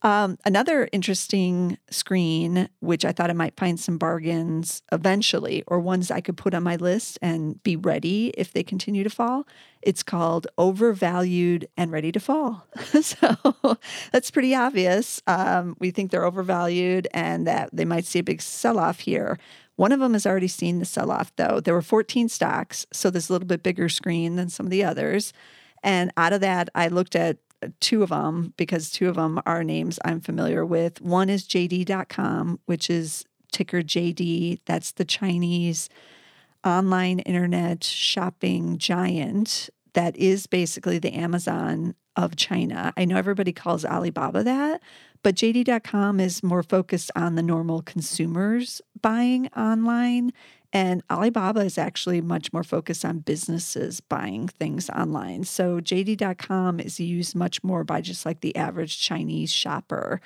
Um, 0.02 0.38
another 0.46 0.88
interesting 0.94 1.78
screen, 1.90 2.70
which 2.80 3.04
I 3.04 3.12
thought 3.12 3.30
I 3.30 3.34
might 3.34 3.58
find 3.58 3.78
some 3.78 3.98
bargains 3.98 4.82
eventually, 4.94 5.64
or 5.68 5.80
ones 5.80 6.10
I 6.10 6.22
could 6.22 6.38
put 6.38 6.54
on 6.54 6.64
my 6.64 6.78
list 6.78 7.20
and 7.22 7.62
be 7.64 7.76
ready 7.76 8.30
if 8.38 8.54
they 8.54 8.64
continue 8.64 9.04
to 9.04 9.10
fall. 9.10 9.46
It's 9.82 10.04
called 10.04 10.48
Overvalued 10.58 11.68
and 11.76 11.92
Ready 11.92 12.14
to 12.14 12.20
Fall. 12.20 12.66
so 13.02 13.36
that's 14.12 14.32
pretty 14.32 14.56
obvious. 14.56 15.22
Um, 15.28 15.76
we 15.80 15.92
think 15.92 16.12
they're 16.12 16.26
overvalued 16.26 17.08
and 17.14 17.46
that 17.48 17.70
they 17.74 17.86
might 17.86 18.06
see 18.06 18.20
a 18.20 18.24
big 18.24 18.42
sell 18.42 18.80
off 18.80 19.00
here. 19.00 19.38
One 19.80 19.94
of 19.94 20.02
them 20.02 20.12
has 20.12 20.26
already 20.26 20.50
seen 20.50 20.80
the 20.80 20.86
sell 20.86 21.10
off, 21.10 21.32
though. 21.38 21.62
There 21.62 21.74
were 21.74 21.82
14 21.82 22.28
stocks, 22.28 22.86
so 22.92 23.10
there's 23.10 23.30
a 23.30 23.32
little 23.32 23.48
bit 23.48 23.64
bigger 23.64 23.88
screen 23.88 24.36
than 24.36 24.50
some 24.50 24.66
of 24.66 24.72
the 24.72 24.84
others. 24.84 25.32
And 25.82 26.12
out 26.18 26.34
of 26.34 26.42
that, 26.42 26.68
I 26.76 26.90
looked 26.90 27.16
at 27.16 27.38
uh, 27.64 27.70
two 27.80 28.04
of 28.04 28.10
them 28.10 28.54
because 28.58 28.90
two 28.90 29.08
of 29.08 29.16
them 29.16 29.42
are 29.46 29.64
names 29.64 29.98
I'm 30.04 30.20
familiar 30.20 30.66
with. 30.66 31.00
One 31.00 31.30
is 31.30 31.48
JD.com, 31.48 32.60
which 32.66 32.90
is 32.90 33.24
ticker 33.54 33.82
JD. 33.82 34.60
That's 34.66 34.92
the 34.92 35.06
Chinese 35.06 35.88
online 36.66 37.20
internet 37.20 37.86
shopping 37.86 38.80
giant 38.80 39.70
that 39.94 40.18
is 40.18 40.46
basically 40.46 41.00
the 41.00 41.14
Amazon 41.14 41.96
of 42.18 42.36
China. 42.36 42.94
I 42.98 43.06
know 43.06 43.16
everybody 43.16 43.54
calls 43.54 43.86
Alibaba 43.86 44.44
that, 44.44 44.82
but 45.24 45.36
JD.com 45.36 46.20
is 46.20 46.44
more 46.44 46.64
focused 46.64 47.12
on 47.16 47.36
the 47.36 47.44
normal 47.44 47.82
consumers 47.82 48.82
buying 49.02 49.48
online. 49.50 50.32
And 50.72 51.02
Alibaba 51.10 51.62
is 51.62 51.78
actually 51.78 52.22
much 52.22 52.54
more 52.54 52.64
focused 52.64 53.04
on 53.04 53.20
businesses 53.20 54.02
buying 54.02 54.48
things 54.48 54.90
online. 54.92 55.44
So 55.44 55.80
JD.com 55.80 56.80
is 56.80 57.00
used 57.00 57.36
much 57.36 57.64
more 57.64 57.84
by 57.84 58.02
just 58.02 58.26
like 58.26 58.42
the 58.42 58.56
average 58.56 59.00
Chinese 59.00 59.52
shopper. 59.52 60.22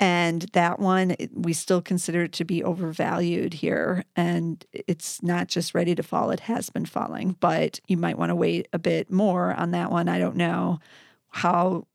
And 0.00 0.42
that 0.52 0.78
one, 0.78 1.16
we 1.32 1.52
still 1.52 1.82
consider 1.82 2.24
it 2.24 2.32
to 2.34 2.44
be 2.44 2.62
overvalued 2.62 3.54
here. 3.54 4.04
And 4.14 4.64
it's 4.72 5.22
not 5.22 5.48
just 5.48 5.74
ready 5.74 5.94
to 5.94 6.02
fall, 6.02 6.30
it 6.30 6.40
has 6.40 6.70
been 6.70 6.86
falling, 6.86 7.36
but 7.40 7.80
you 7.88 7.96
might 7.96 8.18
want 8.18 8.30
to 8.30 8.36
wait 8.36 8.68
a 8.72 8.78
bit 8.78 9.10
more 9.10 9.54
on 9.54 9.72
that 9.72 9.90
one. 9.90 10.08
I 10.08 10.18
don't 10.18 10.36
know 10.36 10.78
how 11.30 11.86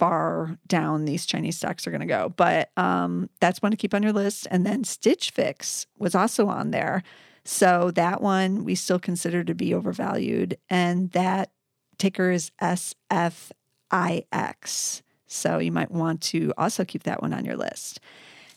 far 0.00 0.56
down 0.66 1.04
these 1.04 1.26
Chinese 1.26 1.58
stocks 1.58 1.86
are 1.86 1.90
going 1.90 2.00
to 2.00 2.06
go. 2.06 2.32
But 2.34 2.70
um, 2.78 3.28
that's 3.38 3.60
one 3.60 3.70
to 3.70 3.76
keep 3.76 3.92
on 3.92 4.02
your 4.02 4.14
list. 4.14 4.46
And 4.50 4.64
then 4.64 4.82
Stitch 4.82 5.30
Fix 5.30 5.86
was 5.98 6.14
also 6.14 6.46
on 6.46 6.70
there. 6.70 7.02
So 7.44 7.90
that 7.90 8.22
one 8.22 8.64
we 8.64 8.74
still 8.76 8.98
consider 8.98 9.44
to 9.44 9.54
be 9.54 9.74
overvalued. 9.74 10.56
And 10.70 11.10
that 11.10 11.50
ticker 11.98 12.30
is 12.30 12.50
SFIX. 12.62 13.02
So 15.26 15.58
you 15.58 15.70
might 15.70 15.90
want 15.90 16.22
to 16.22 16.54
also 16.56 16.86
keep 16.86 17.02
that 17.02 17.20
one 17.20 17.34
on 17.34 17.44
your 17.44 17.58
list. 17.58 18.00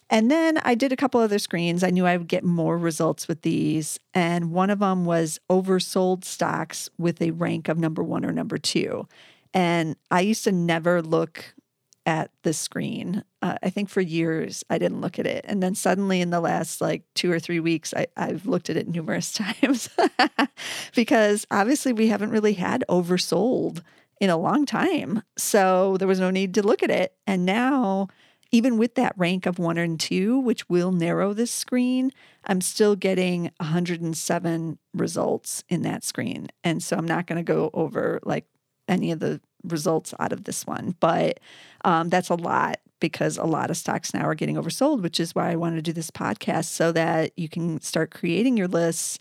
And 0.10 0.32
then 0.32 0.60
I 0.60 0.76
did 0.76 0.94
a 0.94 0.98
couple 0.98 1.20
other 1.20 1.40
screens. 1.40 1.84
I 1.84 1.90
knew 1.90 2.06
I 2.06 2.16
would 2.16 2.30
get 2.30 2.46
more 2.46 2.78
results 2.78 3.28
with 3.28 3.42
these. 3.42 4.00
And 4.14 4.52
one 4.52 4.70
of 4.70 4.80
them 4.80 5.04
was 5.04 5.42
oversold 5.50 6.24
stocks 6.24 6.90
with 6.98 7.22
a 7.22 7.32
rank 7.32 7.68
of 7.68 7.78
number 7.78 8.02
one 8.02 8.24
or 8.24 8.32
number 8.32 8.58
two. 8.58 9.10
And 9.54 9.96
I 10.10 10.22
used 10.22 10.44
to 10.46 10.52
never 10.52 11.02
look 11.02 11.54
at 12.06 12.32
the 12.44 12.54
screen. 12.54 13.24
Uh, 13.42 13.58
I 13.64 13.70
think 13.70 13.90
for 13.90 14.02
years 14.02 14.64
I 14.70 14.78
didn't 14.78 15.02
look 15.02 15.20
at 15.20 15.28
it. 15.28 15.46
And 15.48 15.64
then 15.64 15.76
suddenly 15.76 16.22
in 16.22 16.32
the 16.32 16.42
last 16.42 16.82
like 16.82 17.04
two 17.14 17.32
or 17.32 17.40
three 17.40 17.60
weeks, 17.60 17.94
I, 17.96 18.08
I've 18.18 18.46
looked 18.46 18.70
at 18.70 18.78
it 18.78 18.88
numerous 18.88 19.32
times 19.34 19.90
because 20.96 21.48
obviously 21.50 21.94
we 21.94 22.08
haven't 22.08 22.32
really 22.32 22.54
had 22.54 22.84
oversold 22.90 23.82
in 24.20 24.30
a 24.30 24.38
long 24.38 24.66
time. 24.66 25.24
So 25.38 25.98
there 25.98 26.08
was 26.08 26.20
no 26.20 26.32
need 26.32 26.54
to 26.56 26.64
look 26.64 26.84
at 26.84 26.92
it. 26.92 27.16
And 27.26 27.46
now, 27.46 28.08
even 28.52 28.78
with 28.78 28.96
that 28.96 29.18
rank 29.18 29.46
of 29.46 29.58
one 29.58 29.78
and 29.78 30.00
two, 30.00 30.40
which 30.40 30.70
will 30.70 30.92
narrow 30.92 31.34
this 31.34 31.52
screen, 31.52 32.12
I'm 32.46 32.62
still 32.62 32.96
getting 32.96 33.52
107 33.60 34.78
results 34.94 35.64
in 35.70 35.82
that 35.82 36.04
screen. 36.04 36.50
And 36.64 36.84
so 36.84 36.96
I'm 36.96 37.08
not 37.08 37.26
going 37.26 37.44
to 37.44 37.54
go 37.54 37.72
over 37.74 38.20
like 38.24 38.46
any 38.88 39.12
of 39.12 39.20
the 39.20 39.42
results 39.64 40.14
out 40.20 40.34
of 40.34 40.44
this 40.44 40.66
one, 40.68 40.96
but 41.00 41.40
um, 41.86 42.10
that's 42.10 42.30
a 42.30 42.36
lot 42.36 42.80
because 43.00 43.38
a 43.38 43.44
lot 43.44 43.70
of 43.70 43.78
stocks 43.78 44.14
now 44.14 44.24
are 44.24 44.36
getting 44.36 44.56
oversold, 44.56 45.02
which 45.02 45.20
is 45.20 45.36
why 45.36 45.52
I 45.52 45.56
want 45.56 45.76
to 45.76 45.82
do 45.82 45.92
this 45.92 46.10
podcast 46.10 46.66
so 46.66 46.92
that 46.94 47.32
you 47.38 47.50
can 47.50 47.82
start 47.82 48.12
creating 48.12 48.56
your 48.56 48.68
lists 48.68 49.20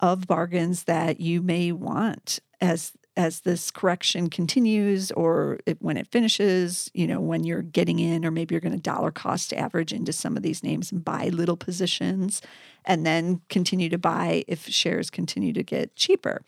of 0.00 0.26
bargains 0.26 0.84
that 0.84 1.20
you 1.20 1.40
may 1.40 1.72
want 1.72 2.40
as 2.60 2.92
as 3.16 3.40
this 3.40 3.70
correction 3.70 4.30
continues 4.30 5.10
or 5.12 5.60
it, 5.66 5.76
when 5.82 5.98
it 5.98 6.06
finishes, 6.06 6.90
you 6.94 7.06
know, 7.06 7.20
when 7.20 7.44
you're 7.44 7.60
getting 7.60 7.98
in, 7.98 8.24
or 8.24 8.30
maybe 8.30 8.54
you're 8.54 8.60
going 8.60 8.72
to 8.72 8.80
dollar 8.80 9.10
cost 9.10 9.52
average 9.52 9.92
into 9.92 10.12
some 10.12 10.34
of 10.34 10.42
these 10.42 10.62
names 10.62 10.90
and 10.90 11.04
buy 11.04 11.28
little 11.28 11.56
positions 11.56 12.40
and 12.86 13.04
then 13.04 13.42
continue 13.50 13.90
to 13.90 13.98
buy 13.98 14.44
if 14.48 14.66
shares 14.66 15.10
continue 15.10 15.52
to 15.52 15.62
get 15.62 15.94
cheaper 15.94 16.42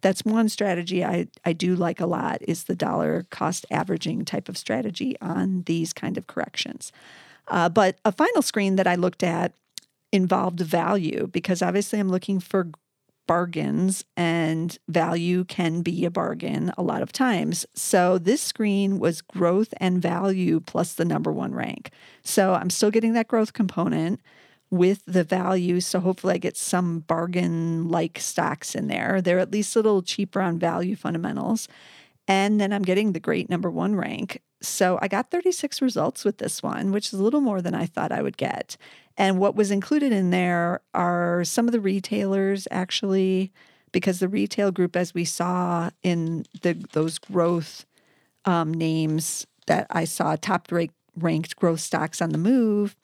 that's 0.00 0.24
one 0.24 0.48
strategy 0.48 1.04
I, 1.04 1.28
I 1.44 1.52
do 1.52 1.74
like 1.74 2.00
a 2.00 2.06
lot 2.06 2.38
is 2.42 2.64
the 2.64 2.76
dollar 2.76 3.26
cost 3.30 3.66
averaging 3.70 4.24
type 4.24 4.48
of 4.48 4.58
strategy 4.58 5.16
on 5.20 5.62
these 5.66 5.92
kind 5.92 6.16
of 6.18 6.26
corrections. 6.26 6.92
Uh, 7.48 7.68
but 7.68 7.98
a 8.04 8.12
final 8.12 8.42
screen 8.42 8.76
that 8.76 8.86
I 8.86 8.96
looked 8.96 9.22
at 9.22 9.54
involved 10.12 10.60
value 10.60 11.28
because 11.28 11.62
obviously 11.62 11.98
I'm 11.98 12.08
looking 12.08 12.40
for 12.40 12.70
bargains 13.26 14.04
and 14.16 14.78
value 14.88 15.44
can 15.44 15.82
be 15.82 16.04
a 16.04 16.10
bargain 16.10 16.72
a 16.78 16.82
lot 16.82 17.02
of 17.02 17.12
times. 17.12 17.66
So 17.74 18.18
this 18.18 18.40
screen 18.40 18.98
was 18.98 19.20
growth 19.20 19.74
and 19.78 20.00
value 20.00 20.60
plus 20.60 20.94
the 20.94 21.04
number 21.04 21.32
one 21.32 21.54
rank. 21.54 21.90
So 22.22 22.54
I'm 22.54 22.70
still 22.70 22.90
getting 22.90 23.14
that 23.14 23.28
growth 23.28 23.52
component 23.52 24.20
with 24.70 25.02
the 25.06 25.24
value. 25.24 25.80
So 25.80 26.00
hopefully 26.00 26.34
I 26.34 26.38
get 26.38 26.56
some 26.56 27.00
bargain 27.00 27.88
like 27.88 28.18
stocks 28.18 28.74
in 28.74 28.88
there. 28.88 29.20
They're 29.20 29.38
at 29.38 29.52
least 29.52 29.76
a 29.76 29.78
little 29.78 30.02
cheaper 30.02 30.40
on 30.40 30.58
value 30.58 30.96
fundamentals. 30.96 31.68
And 32.28 32.60
then 32.60 32.72
I'm 32.72 32.82
getting 32.82 33.12
the 33.12 33.20
great 33.20 33.48
number 33.48 33.70
one 33.70 33.94
rank. 33.94 34.42
So 34.60 34.98
I 35.00 35.08
got 35.08 35.30
36 35.30 35.80
results 35.80 36.24
with 36.24 36.38
this 36.38 36.62
one, 36.62 36.90
which 36.90 37.12
is 37.12 37.20
a 37.20 37.22
little 37.22 37.40
more 37.40 37.62
than 37.62 37.74
I 37.74 37.86
thought 37.86 38.10
I 38.10 38.22
would 38.22 38.36
get. 38.36 38.76
And 39.16 39.38
what 39.38 39.54
was 39.54 39.70
included 39.70 40.12
in 40.12 40.30
there 40.30 40.80
are 40.92 41.44
some 41.44 41.68
of 41.68 41.72
the 41.72 41.80
retailers 41.80 42.66
actually, 42.70 43.52
because 43.92 44.18
the 44.18 44.28
retail 44.28 44.72
group, 44.72 44.96
as 44.96 45.14
we 45.14 45.24
saw 45.24 45.90
in 46.02 46.44
the 46.62 46.74
those 46.92 47.18
growth 47.18 47.86
um, 48.44 48.74
names 48.74 49.46
that 49.66 49.86
I 49.90 50.04
saw, 50.04 50.36
top 50.36 50.68
ranked 51.16 51.56
growth 51.56 51.80
stocks 51.80 52.20
on 52.20 52.30
the 52.30 52.38
move, 52.38 52.96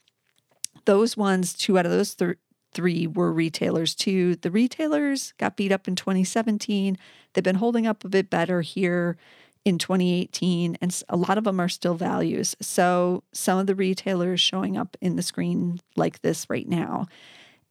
those 0.84 1.16
ones, 1.16 1.54
two 1.54 1.78
out 1.78 1.86
of 1.86 1.92
those 1.92 2.14
th- 2.14 2.36
three 2.72 3.06
were 3.06 3.32
retailers 3.32 3.94
too. 3.94 4.36
The 4.36 4.50
retailers 4.50 5.32
got 5.38 5.56
beat 5.56 5.72
up 5.72 5.86
in 5.86 5.96
2017. 5.96 6.96
They've 7.32 7.44
been 7.44 7.56
holding 7.56 7.86
up 7.86 8.04
a 8.04 8.08
bit 8.08 8.30
better 8.30 8.62
here 8.62 9.16
in 9.64 9.78
2018, 9.78 10.76
and 10.80 11.02
a 11.08 11.16
lot 11.16 11.38
of 11.38 11.44
them 11.44 11.60
are 11.60 11.68
still 11.68 11.94
values. 11.94 12.56
So 12.60 13.22
some 13.32 13.58
of 13.58 13.66
the 13.66 13.74
retailers 13.74 14.40
showing 14.40 14.76
up 14.76 14.96
in 15.00 15.16
the 15.16 15.22
screen 15.22 15.80
like 15.96 16.20
this 16.22 16.50
right 16.50 16.68
now. 16.68 17.06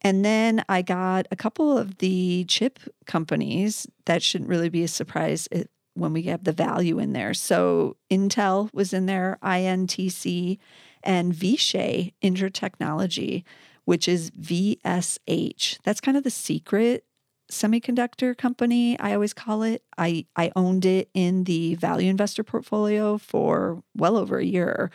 And 0.02 0.26
then 0.26 0.64
I 0.68 0.82
got 0.82 1.28
a 1.32 1.36
couple 1.36 1.78
of 1.78 1.98
the 1.98 2.46
chip 2.46 2.80
companies 3.06 3.88
that 4.06 4.24
shouldn't 4.24 4.50
really 4.50 4.70
be 4.70 4.84
a 4.84 4.88
surprise 4.88 5.48
when 5.94 6.14
we 6.14 6.24
have 6.24 6.44
the 6.44 6.54
value 6.54 6.98
in 6.98 7.14
there. 7.14 7.34
So 7.34 7.98
Intel 8.10 8.74
was 8.74 8.94
in 8.94 9.06
there, 9.06 9.38
INTC, 9.44 10.58
and 11.04 11.34
Vishay 11.34 12.14
Intertechnology, 12.22 13.44
which 13.86 14.08
is 14.08 14.32
VSH. 14.32 15.80
That's 15.84 16.02
kind 16.02 16.18
of 16.18 16.24
the 16.24 16.30
secret 16.30 17.06
semiconductor 17.52 18.36
company, 18.36 18.98
I 19.00 19.14
always 19.14 19.34
call 19.34 19.62
it. 19.64 19.84
I, 19.98 20.26
I 20.36 20.52
owned 20.56 20.86
it 20.86 21.10
in 21.14 21.44
the 21.44 21.76
value 21.76 22.10
investor 22.10 22.44
portfolio 22.44 23.18
for 23.18 23.84
well 23.96 24.18
over 24.18 24.40
a 24.40 24.46
year. 24.46 24.90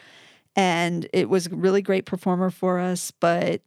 And 0.57 1.07
it 1.13 1.29
was 1.29 1.47
a 1.47 1.55
really 1.55 1.83
great 1.83 2.07
performer 2.07 2.51
for 2.51 2.79
us. 2.81 3.11
But 3.11 3.61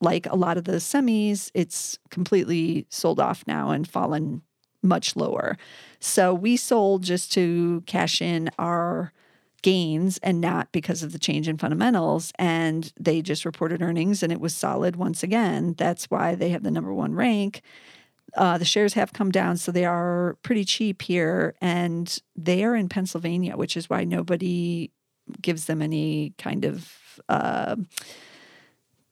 like 0.00 0.26
a 0.26 0.36
lot 0.36 0.58
of 0.58 0.64
the 0.64 0.72
semis, 0.72 1.50
it's 1.54 1.98
completely 2.10 2.86
sold 2.90 3.20
off 3.20 3.44
now 3.46 3.70
and 3.70 3.88
fallen 3.88 4.42
much 4.82 5.16
lower. 5.16 5.56
So 6.00 6.34
we 6.34 6.56
sold 6.56 7.02
just 7.02 7.32
to 7.32 7.82
cash 7.86 8.20
in 8.20 8.50
our 8.58 9.12
gains 9.66 10.16
and 10.18 10.40
not 10.40 10.70
because 10.70 11.02
of 11.02 11.10
the 11.10 11.18
change 11.18 11.48
in 11.48 11.58
fundamentals. 11.58 12.32
And 12.38 12.92
they 13.00 13.20
just 13.20 13.44
reported 13.44 13.82
earnings 13.82 14.22
and 14.22 14.30
it 14.30 14.40
was 14.40 14.54
solid 14.54 14.94
once 14.94 15.24
again. 15.24 15.74
That's 15.76 16.04
why 16.04 16.36
they 16.36 16.50
have 16.50 16.62
the 16.62 16.70
number 16.70 16.94
one 16.94 17.16
rank. 17.16 17.62
Uh, 18.36 18.58
the 18.58 18.64
shares 18.64 18.94
have 18.94 19.12
come 19.12 19.32
down, 19.32 19.56
so 19.56 19.72
they 19.72 19.84
are 19.84 20.38
pretty 20.44 20.64
cheap 20.64 21.02
here. 21.02 21.56
And 21.60 22.16
they 22.36 22.62
are 22.62 22.76
in 22.76 22.88
Pennsylvania, 22.88 23.56
which 23.56 23.76
is 23.76 23.90
why 23.90 24.04
nobody 24.04 24.92
gives 25.42 25.64
them 25.64 25.82
any 25.82 26.32
kind 26.38 26.64
of 26.64 26.92
uh, 27.28 27.74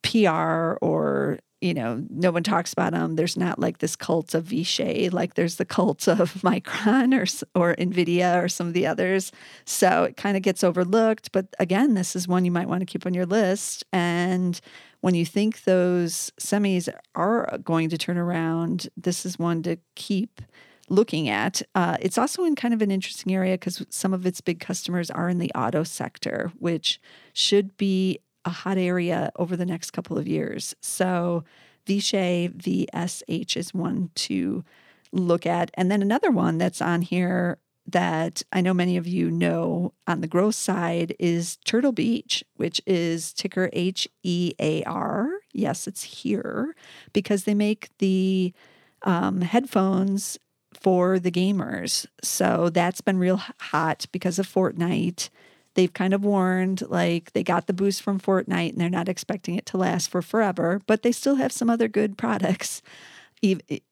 PR 0.02 0.78
or 0.80 1.40
you 1.64 1.72
know, 1.72 2.04
no 2.10 2.30
one 2.30 2.42
talks 2.42 2.74
about 2.74 2.92
them. 2.92 3.16
There's 3.16 3.38
not 3.38 3.58
like 3.58 3.78
this 3.78 3.96
cult 3.96 4.34
of 4.34 4.44
Vishay, 4.44 5.10
like 5.10 5.32
there's 5.32 5.56
the 5.56 5.64
cult 5.64 6.06
of 6.08 6.34
Micron 6.42 7.14
or 7.14 7.24
or 7.58 7.74
Nvidia 7.76 8.42
or 8.42 8.48
some 8.48 8.66
of 8.66 8.74
the 8.74 8.86
others. 8.86 9.32
So 9.64 10.04
it 10.04 10.18
kind 10.18 10.36
of 10.36 10.42
gets 10.42 10.62
overlooked. 10.62 11.32
But 11.32 11.46
again, 11.58 11.94
this 11.94 12.14
is 12.14 12.28
one 12.28 12.44
you 12.44 12.50
might 12.50 12.68
want 12.68 12.80
to 12.80 12.86
keep 12.86 13.06
on 13.06 13.14
your 13.14 13.24
list. 13.24 13.82
And 13.94 14.60
when 15.00 15.14
you 15.14 15.24
think 15.24 15.64
those 15.64 16.30
semis 16.38 16.90
are 17.14 17.58
going 17.64 17.88
to 17.88 17.98
turn 17.98 18.18
around, 18.18 18.88
this 18.94 19.24
is 19.24 19.38
one 19.38 19.62
to 19.62 19.78
keep 19.94 20.42
looking 20.90 21.30
at. 21.30 21.62
Uh, 21.74 21.96
it's 22.00 22.18
also 22.18 22.44
in 22.44 22.54
kind 22.54 22.74
of 22.74 22.82
an 22.82 22.90
interesting 22.90 23.34
area 23.34 23.54
because 23.54 23.84
some 23.88 24.12
of 24.12 24.26
its 24.26 24.42
big 24.42 24.60
customers 24.60 25.10
are 25.10 25.30
in 25.30 25.38
the 25.38 25.50
auto 25.54 25.82
sector, 25.82 26.52
which 26.58 27.00
should 27.32 27.74
be 27.78 28.18
a 28.44 28.50
hot 28.50 28.78
area 28.78 29.30
over 29.36 29.56
the 29.56 29.66
next 29.66 29.92
couple 29.92 30.18
of 30.18 30.28
years. 30.28 30.74
So 30.80 31.44
Vishay 31.86 32.50
VSH 32.52 33.56
is 33.56 33.74
one 33.74 34.10
to 34.14 34.64
look 35.12 35.46
at. 35.46 35.70
And 35.74 35.90
then 35.90 36.02
another 36.02 36.30
one 36.30 36.58
that's 36.58 36.82
on 36.82 37.02
here 37.02 37.58
that 37.86 38.42
I 38.52 38.60
know 38.60 38.72
many 38.72 38.96
of 38.96 39.06
you 39.06 39.30
know 39.30 39.92
on 40.06 40.20
the 40.20 40.26
growth 40.26 40.54
side 40.54 41.14
is 41.18 41.58
Turtle 41.64 41.92
Beach, 41.92 42.42
which 42.56 42.80
is 42.86 43.32
ticker 43.32 43.68
H 43.72 44.08
E 44.22 44.52
A 44.58 44.82
R. 44.84 45.28
Yes, 45.52 45.86
it's 45.86 46.02
here 46.02 46.74
because 47.12 47.44
they 47.44 47.54
make 47.54 47.90
the 47.98 48.54
um, 49.02 49.42
headphones 49.42 50.38
for 50.72 51.18
the 51.18 51.30
gamers. 51.30 52.06
So 52.22 52.70
that's 52.70 53.00
been 53.00 53.18
real 53.18 53.36
hot 53.36 54.06
because 54.12 54.38
of 54.38 54.48
Fortnite 54.48 55.28
they've 55.74 55.92
kind 55.92 56.14
of 56.14 56.24
warned 56.24 56.82
like 56.88 57.32
they 57.32 57.42
got 57.42 57.66
the 57.66 57.72
boost 57.72 58.02
from 58.02 58.20
Fortnite 58.20 58.70
and 58.70 58.80
they're 58.80 58.88
not 58.90 59.08
expecting 59.08 59.56
it 59.56 59.66
to 59.66 59.76
last 59.76 60.08
for 60.10 60.22
forever, 60.22 60.80
but 60.86 61.02
they 61.02 61.12
still 61.12 61.36
have 61.36 61.52
some 61.52 61.70
other 61.70 61.88
good 61.88 62.16
products 62.16 62.82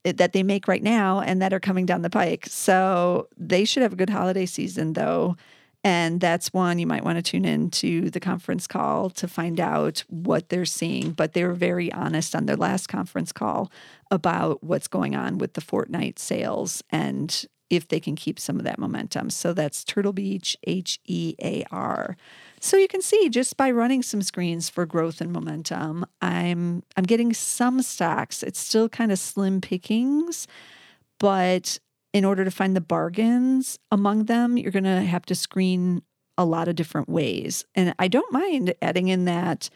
that 0.05 0.33
they 0.33 0.43
make 0.43 0.67
right 0.67 0.83
now 0.83 1.21
and 1.21 1.43
that 1.43 1.53
are 1.53 1.61
coming 1.61 1.85
down 1.85 2.03
the 2.03 2.09
pike. 2.09 2.47
So 2.47 3.29
they 3.37 3.65
should 3.65 3.83
have 3.83 3.93
a 3.93 3.97
good 3.97 4.11
holiday 4.11 4.47
season 4.47 4.95
though. 4.95 5.37
And 5.85 6.21
that's 6.21 6.53
one 6.53 6.79
you 6.79 6.87
might 6.87 7.05
want 7.05 7.17
to 7.17 7.23
tune 7.23 7.45
in 7.45 7.69
to 7.73 8.09
the 8.09 8.21
conference 8.21 8.69
call 8.69 9.11
to 9.11 9.27
find 9.27 9.59
out 9.59 10.05
what 10.09 10.49
they're 10.49 10.65
seeing. 10.65 11.11
But 11.11 11.33
they 11.33 11.45
were 11.45 11.55
very 11.55 11.93
honest 11.93 12.37
on 12.37 12.47
their 12.47 12.57
last 12.57 12.87
conference 12.87 13.33
call 13.33 13.71
about 14.11 14.63
what's 14.63 14.87
going 14.87 15.17
on 15.17 15.39
with 15.39 15.55
the 15.55 15.61
Fortnite 15.61 16.21
sales 16.21 16.85
and 16.91 17.45
if 17.73 17.89
they 17.89 17.99
can 17.99 18.15
keep 18.15 18.39
some 18.39 18.59
of 18.59 18.65
that 18.65 18.79
momentum. 18.79 19.31
So 19.31 19.55
that's 19.55 19.83
Turtle 19.83 20.13
Beach, 20.13 20.59
H 20.65 21.01
E 21.07 21.35
A 21.43 21.65
R. 21.71 22.19
So 22.61 22.77
you 22.77 22.87
can 22.87 23.01
see 23.01 23.31
just 23.31 23.57
by 23.57 23.71
running 23.71 24.03
some 24.03 24.21
screens 24.21 24.69
for 24.69 24.85
growth 24.85 25.23
and 25.23 25.33
momentum, 25.33 26.05
I'm 26.21 26.83
I'm 26.97 27.05
getting 27.05 27.33
some 27.33 27.81
stocks. 27.81 28.43
It's 28.43 28.61
still 28.61 28.91
kind 28.91 29.11
of 29.11 29.19
slim 29.19 29.63
pickings, 29.63 30.47
but 31.19 31.79
in 32.13 32.27
order 32.27 32.45
to 32.45 32.51
find 32.51 32.77
the 32.77 32.83
bargains 32.83 33.79
among 33.91 34.27
them, 34.27 34.59
you're 34.59 34.71
going 34.71 34.85
to 34.85 35.01
have 35.01 35.25
to 35.27 35.35
screen 35.35 36.03
a 36.37 36.45
lot 36.45 36.69
of 36.69 36.77
different 36.77 37.09
ways. 37.09 37.65
And 37.75 37.95
I 37.99 38.09
don't 38.09 38.31
mind 38.33 38.75
adding 38.83 39.09
in 39.09 39.25
that 39.25 39.71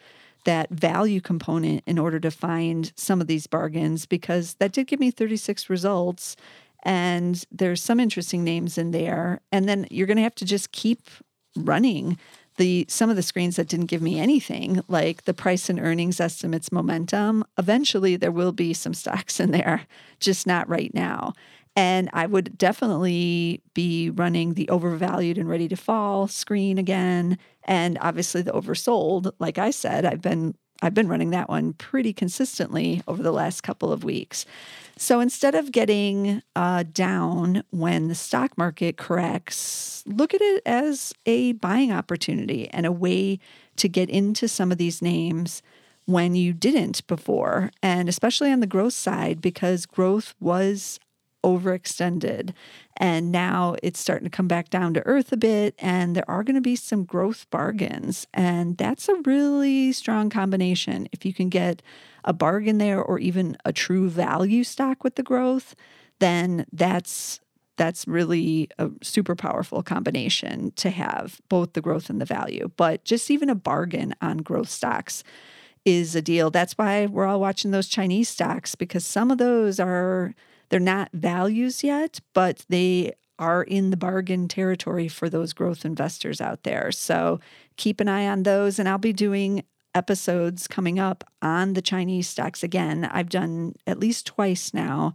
that 0.45 0.69
value 0.69 1.19
component 1.19 1.83
in 1.85 1.99
order 1.99 2.21
to 2.21 2.31
find 2.31 2.93
some 2.95 3.19
of 3.19 3.27
these 3.27 3.47
bargains 3.47 4.05
because 4.05 4.53
that 4.59 4.71
did 4.71 4.87
give 4.87 4.99
me 4.99 5.11
36 5.11 5.69
results 5.69 6.37
and 6.87 7.43
there's 7.51 7.83
some 7.83 7.99
interesting 7.99 8.45
names 8.45 8.77
in 8.77 8.91
there. 8.91 9.41
And 9.51 9.67
then 9.67 9.85
you're 9.91 10.07
going 10.07 10.17
to 10.17 10.23
have 10.23 10.35
to 10.35 10.45
just 10.45 10.71
keep 10.71 11.01
running 11.57 12.17
the 12.55 12.85
some 12.87 13.09
of 13.09 13.17
the 13.17 13.21
screens 13.21 13.57
that 13.57 13.67
didn't 13.67 13.87
give 13.87 14.01
me 14.01 14.19
anything, 14.19 14.81
like 14.87 15.25
the 15.25 15.33
price 15.33 15.69
and 15.69 15.79
earnings 15.79 16.19
estimates 16.19 16.71
momentum. 16.71 17.43
Eventually, 17.57 18.15
there 18.15 18.31
will 18.31 18.53
be 18.53 18.73
some 18.73 18.93
stocks 18.93 19.39
in 19.39 19.51
there, 19.51 19.85
just 20.19 20.47
not 20.47 20.67
right 20.69 20.91
now. 20.93 21.33
And 21.75 22.09
I 22.13 22.25
would 22.25 22.57
definitely 22.57 23.61
be 23.75 24.09
running 24.09 24.53
the 24.53 24.69
overvalued 24.69 25.37
and 25.37 25.47
ready 25.47 25.67
to 25.67 25.75
fall 25.75 26.27
screen 26.27 26.79
again. 26.79 27.37
And 27.65 27.99
obviously 28.01 28.41
the 28.41 28.53
oversold. 28.53 29.31
Like 29.37 29.59
I 29.59 29.69
said, 29.69 30.05
I've 30.05 30.21
been 30.21 30.55
I've 30.81 30.93
been 30.93 31.07
running 31.07 31.31
that 31.31 31.49
one 31.49 31.73
pretty 31.73 32.13
consistently 32.13 33.01
over 33.07 33.23
the 33.23 33.31
last 33.31 33.61
couple 33.61 33.91
of 33.91 34.03
weeks. 34.03 34.45
So 34.97 35.19
instead 35.19 35.55
of 35.55 35.71
getting 35.71 36.41
uh, 36.55 36.83
down 36.91 37.63
when 37.69 38.07
the 38.07 38.15
stock 38.15 38.57
market 38.57 38.97
corrects, 38.97 40.03
look 40.07 40.33
at 40.33 40.41
it 40.41 40.63
as 40.65 41.13
a 41.25 41.53
buying 41.53 41.91
opportunity 41.91 42.69
and 42.69 42.85
a 42.85 42.91
way 42.91 43.39
to 43.77 43.87
get 43.87 44.09
into 44.09 44.47
some 44.47 44.71
of 44.71 44.77
these 44.77 45.01
names 45.01 45.61
when 46.05 46.35
you 46.35 46.53
didn't 46.53 47.05
before. 47.07 47.71
And 47.83 48.09
especially 48.09 48.51
on 48.51 48.59
the 48.59 48.67
growth 48.67 48.93
side, 48.93 49.41
because 49.41 49.85
growth 49.85 50.33
was 50.39 50.99
overextended. 51.47 52.53
And 52.97 53.31
now 53.31 53.75
it's 53.81 53.99
starting 53.99 54.25
to 54.25 54.35
come 54.35 54.49
back 54.49 54.69
down 54.69 54.93
to 54.95 55.05
earth 55.05 55.31
a 55.31 55.37
bit, 55.37 55.75
and 55.79 56.15
there 56.15 56.29
are 56.29 56.43
going 56.43 56.55
to 56.55 56.61
be 56.61 56.75
some 56.75 57.05
growth 57.05 57.47
bargains. 57.49 58.27
And 58.33 58.77
that's 58.77 59.07
a 59.07 59.21
really 59.25 59.93
strong 59.93 60.29
combination. 60.29 61.07
If 61.13 61.25
you 61.25 61.33
can 61.33 61.47
get 61.49 61.81
a 62.25 62.33
bargain 62.33 62.79
there 62.79 63.01
or 63.01 63.17
even 63.19 63.55
a 63.63 63.71
true 63.71 64.09
value 64.09 64.63
stock 64.63 65.03
with 65.03 65.15
the 65.15 65.23
growth, 65.23 65.73
then 66.19 66.65
that's 66.73 67.39
that's 67.77 68.07
really 68.07 68.67
a 68.79 68.89
super 69.03 69.35
powerful 69.35 69.83
combination 69.83 70.71
to 70.71 70.89
have 70.89 71.39
both 71.47 71.73
the 71.73 71.81
growth 71.81 72.09
and 72.09 72.19
the 72.19 72.25
value. 72.25 72.71
But 72.75 73.05
just 73.05 73.29
even 73.29 73.51
a 73.51 73.55
bargain 73.55 74.15
on 74.19 74.39
growth 74.39 74.69
stocks 74.69 75.23
is 75.85 76.15
a 76.15 76.21
deal. 76.21 76.49
That's 76.49 76.73
why 76.73 77.05
we're 77.05 77.27
all 77.27 77.39
watching 77.39 77.69
those 77.69 77.87
Chinese 77.87 78.29
stocks 78.29 78.73
because 78.73 79.05
some 79.05 79.29
of 79.29 79.37
those 79.37 79.79
are 79.79 80.33
they're 80.69 80.79
not 80.79 81.09
values 81.13 81.83
yet, 81.83 82.19
but 82.33 82.65
they 82.69 83.13
are 83.39 83.63
in 83.63 83.91
the 83.91 83.97
bargain 83.97 84.47
territory 84.47 85.07
for 85.07 85.29
those 85.29 85.53
growth 85.53 85.85
investors 85.85 86.41
out 86.41 86.63
there. 86.63 86.91
So 86.91 87.39
keep 87.75 87.99
an 87.99 88.07
eye 88.07 88.27
on 88.27 88.43
those. 88.43 88.79
And 88.79 88.89
I'll 88.89 88.97
be 88.97 89.13
doing 89.13 89.63
episodes 89.93 90.67
coming 90.67 90.99
up 90.99 91.23
on 91.41 91.73
the 91.73 91.81
Chinese 91.81 92.27
stocks 92.27 92.63
again. 92.63 93.05
I've 93.05 93.29
done 93.29 93.73
at 93.85 93.99
least 93.99 94.25
twice 94.25 94.73
now. 94.73 95.13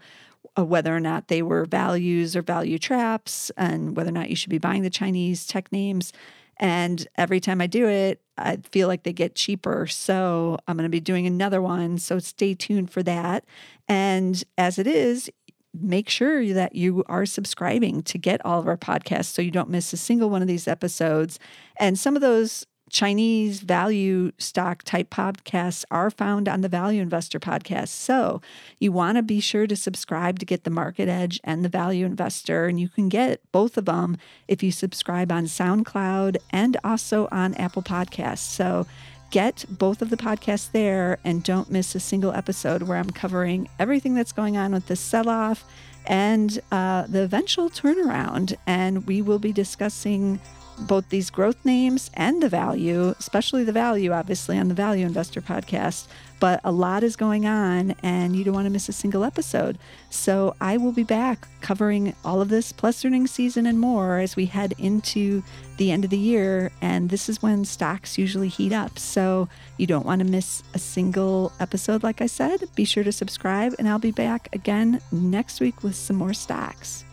Uh, 0.58 0.64
whether 0.64 0.94
or 0.94 1.00
not 1.00 1.28
they 1.28 1.40
were 1.40 1.64
values 1.64 2.36
or 2.36 2.42
value 2.42 2.78
traps, 2.78 3.50
and 3.56 3.96
whether 3.96 4.10
or 4.10 4.12
not 4.12 4.28
you 4.28 4.36
should 4.36 4.50
be 4.50 4.58
buying 4.58 4.82
the 4.82 4.90
Chinese 4.90 5.46
tech 5.46 5.72
names. 5.72 6.12
And 6.58 7.06
every 7.16 7.40
time 7.40 7.62
I 7.62 7.66
do 7.66 7.88
it, 7.88 8.20
I 8.36 8.58
feel 8.70 8.86
like 8.86 9.04
they 9.04 9.14
get 9.14 9.34
cheaper. 9.34 9.86
So 9.86 10.58
I'm 10.68 10.76
going 10.76 10.84
to 10.84 10.90
be 10.90 11.00
doing 11.00 11.26
another 11.26 11.62
one. 11.62 11.96
So 11.96 12.18
stay 12.18 12.52
tuned 12.52 12.90
for 12.90 13.02
that. 13.02 13.46
And 13.88 14.44
as 14.58 14.78
it 14.78 14.86
is, 14.86 15.30
make 15.74 16.08
sure 16.08 16.52
that 16.52 16.74
you 16.74 17.04
are 17.06 17.26
subscribing 17.26 18.02
to 18.02 18.18
get 18.18 18.44
all 18.44 18.60
of 18.60 18.68
our 18.68 18.76
podcasts 18.76 19.26
so 19.26 19.42
you 19.42 19.50
don't 19.50 19.70
miss 19.70 19.92
a 19.92 19.96
single 19.96 20.30
one 20.30 20.42
of 20.42 20.48
these 20.48 20.68
episodes. 20.68 21.38
And 21.78 21.98
some 21.98 22.14
of 22.14 22.22
those 22.22 22.66
Chinese 22.92 23.60
value 23.60 24.32
stock 24.36 24.82
type 24.82 25.08
podcasts 25.08 25.82
are 25.90 26.10
found 26.10 26.46
on 26.46 26.60
the 26.60 26.68
Value 26.68 27.00
Investor 27.00 27.40
podcast. 27.40 27.88
So 27.88 28.42
you 28.80 28.92
want 28.92 29.16
to 29.16 29.22
be 29.22 29.40
sure 29.40 29.66
to 29.66 29.74
subscribe 29.74 30.38
to 30.40 30.46
get 30.46 30.64
the 30.64 30.70
Market 30.70 31.08
Edge 31.08 31.40
and 31.42 31.64
the 31.64 31.70
Value 31.70 32.04
Investor. 32.04 32.66
And 32.66 32.78
you 32.78 32.90
can 32.90 33.08
get 33.08 33.40
both 33.50 33.78
of 33.78 33.86
them 33.86 34.18
if 34.46 34.62
you 34.62 34.70
subscribe 34.70 35.32
on 35.32 35.46
SoundCloud 35.46 36.36
and 36.50 36.76
also 36.84 37.28
on 37.32 37.54
Apple 37.54 37.82
Podcasts. 37.82 38.38
So 38.40 38.86
get 39.32 39.64
both 39.68 40.02
of 40.02 40.10
the 40.10 40.16
podcasts 40.16 40.70
there 40.70 41.18
and 41.24 41.42
don't 41.42 41.70
miss 41.70 41.94
a 41.96 42.00
single 42.00 42.32
episode 42.32 42.82
where 42.82 42.98
I'm 42.98 43.10
covering 43.10 43.68
everything 43.78 44.14
that's 44.14 44.30
going 44.30 44.56
on 44.56 44.72
with 44.72 44.86
the 44.86 44.94
sell 44.94 45.28
off 45.28 45.64
and 46.06 46.60
uh, 46.70 47.06
the 47.08 47.22
eventual 47.22 47.70
turnaround. 47.70 48.54
And 48.66 49.06
we 49.06 49.22
will 49.22 49.38
be 49.40 49.52
discussing 49.52 50.38
both 50.86 51.08
these 51.08 51.30
growth 51.30 51.64
names 51.64 52.10
and 52.14 52.42
the 52.42 52.48
value, 52.48 53.14
especially 53.18 53.64
the 53.64 53.72
value, 53.72 54.12
obviously, 54.12 54.58
on 54.58 54.68
the 54.68 54.74
Value 54.74 55.06
Investor 55.06 55.40
podcast. 55.40 56.06
But 56.40 56.60
a 56.64 56.72
lot 56.72 57.04
is 57.04 57.14
going 57.14 57.46
on, 57.46 57.94
and 58.02 58.34
you 58.34 58.42
don't 58.42 58.54
want 58.54 58.66
to 58.66 58.70
miss 58.70 58.88
a 58.88 58.92
single 58.92 59.22
episode. 59.22 59.78
So 60.10 60.56
I 60.60 60.76
will 60.76 60.90
be 60.90 61.04
back 61.04 61.46
covering 61.60 62.14
all 62.24 62.40
of 62.40 62.48
this, 62.48 62.72
plus 62.72 63.04
earnings 63.04 63.30
season 63.30 63.64
and 63.64 63.78
more, 63.78 64.18
as 64.18 64.34
we 64.34 64.46
head 64.46 64.74
into 64.76 65.42
the 65.76 65.92
end 65.92 66.02
of 66.04 66.10
the 66.10 66.18
year. 66.18 66.72
And 66.80 67.10
this 67.10 67.28
is 67.28 67.42
when 67.42 67.64
stocks 67.64 68.18
usually 68.18 68.48
heat 68.48 68.72
up. 68.72 68.98
So 68.98 69.48
you 69.76 69.86
don't 69.86 70.06
want 70.06 70.18
to 70.18 70.26
miss 70.26 70.64
a 70.74 70.78
single 70.80 71.52
episode, 71.60 72.02
like 72.02 72.20
I 72.20 72.26
said. 72.26 72.68
Be 72.74 72.84
sure 72.84 73.04
to 73.04 73.12
subscribe, 73.12 73.74
and 73.78 73.88
I'll 73.88 74.00
be 74.00 74.10
back 74.10 74.48
again 74.52 75.00
next 75.12 75.60
week 75.60 75.84
with 75.84 75.94
some 75.94 76.16
more 76.16 76.34
stocks. 76.34 77.04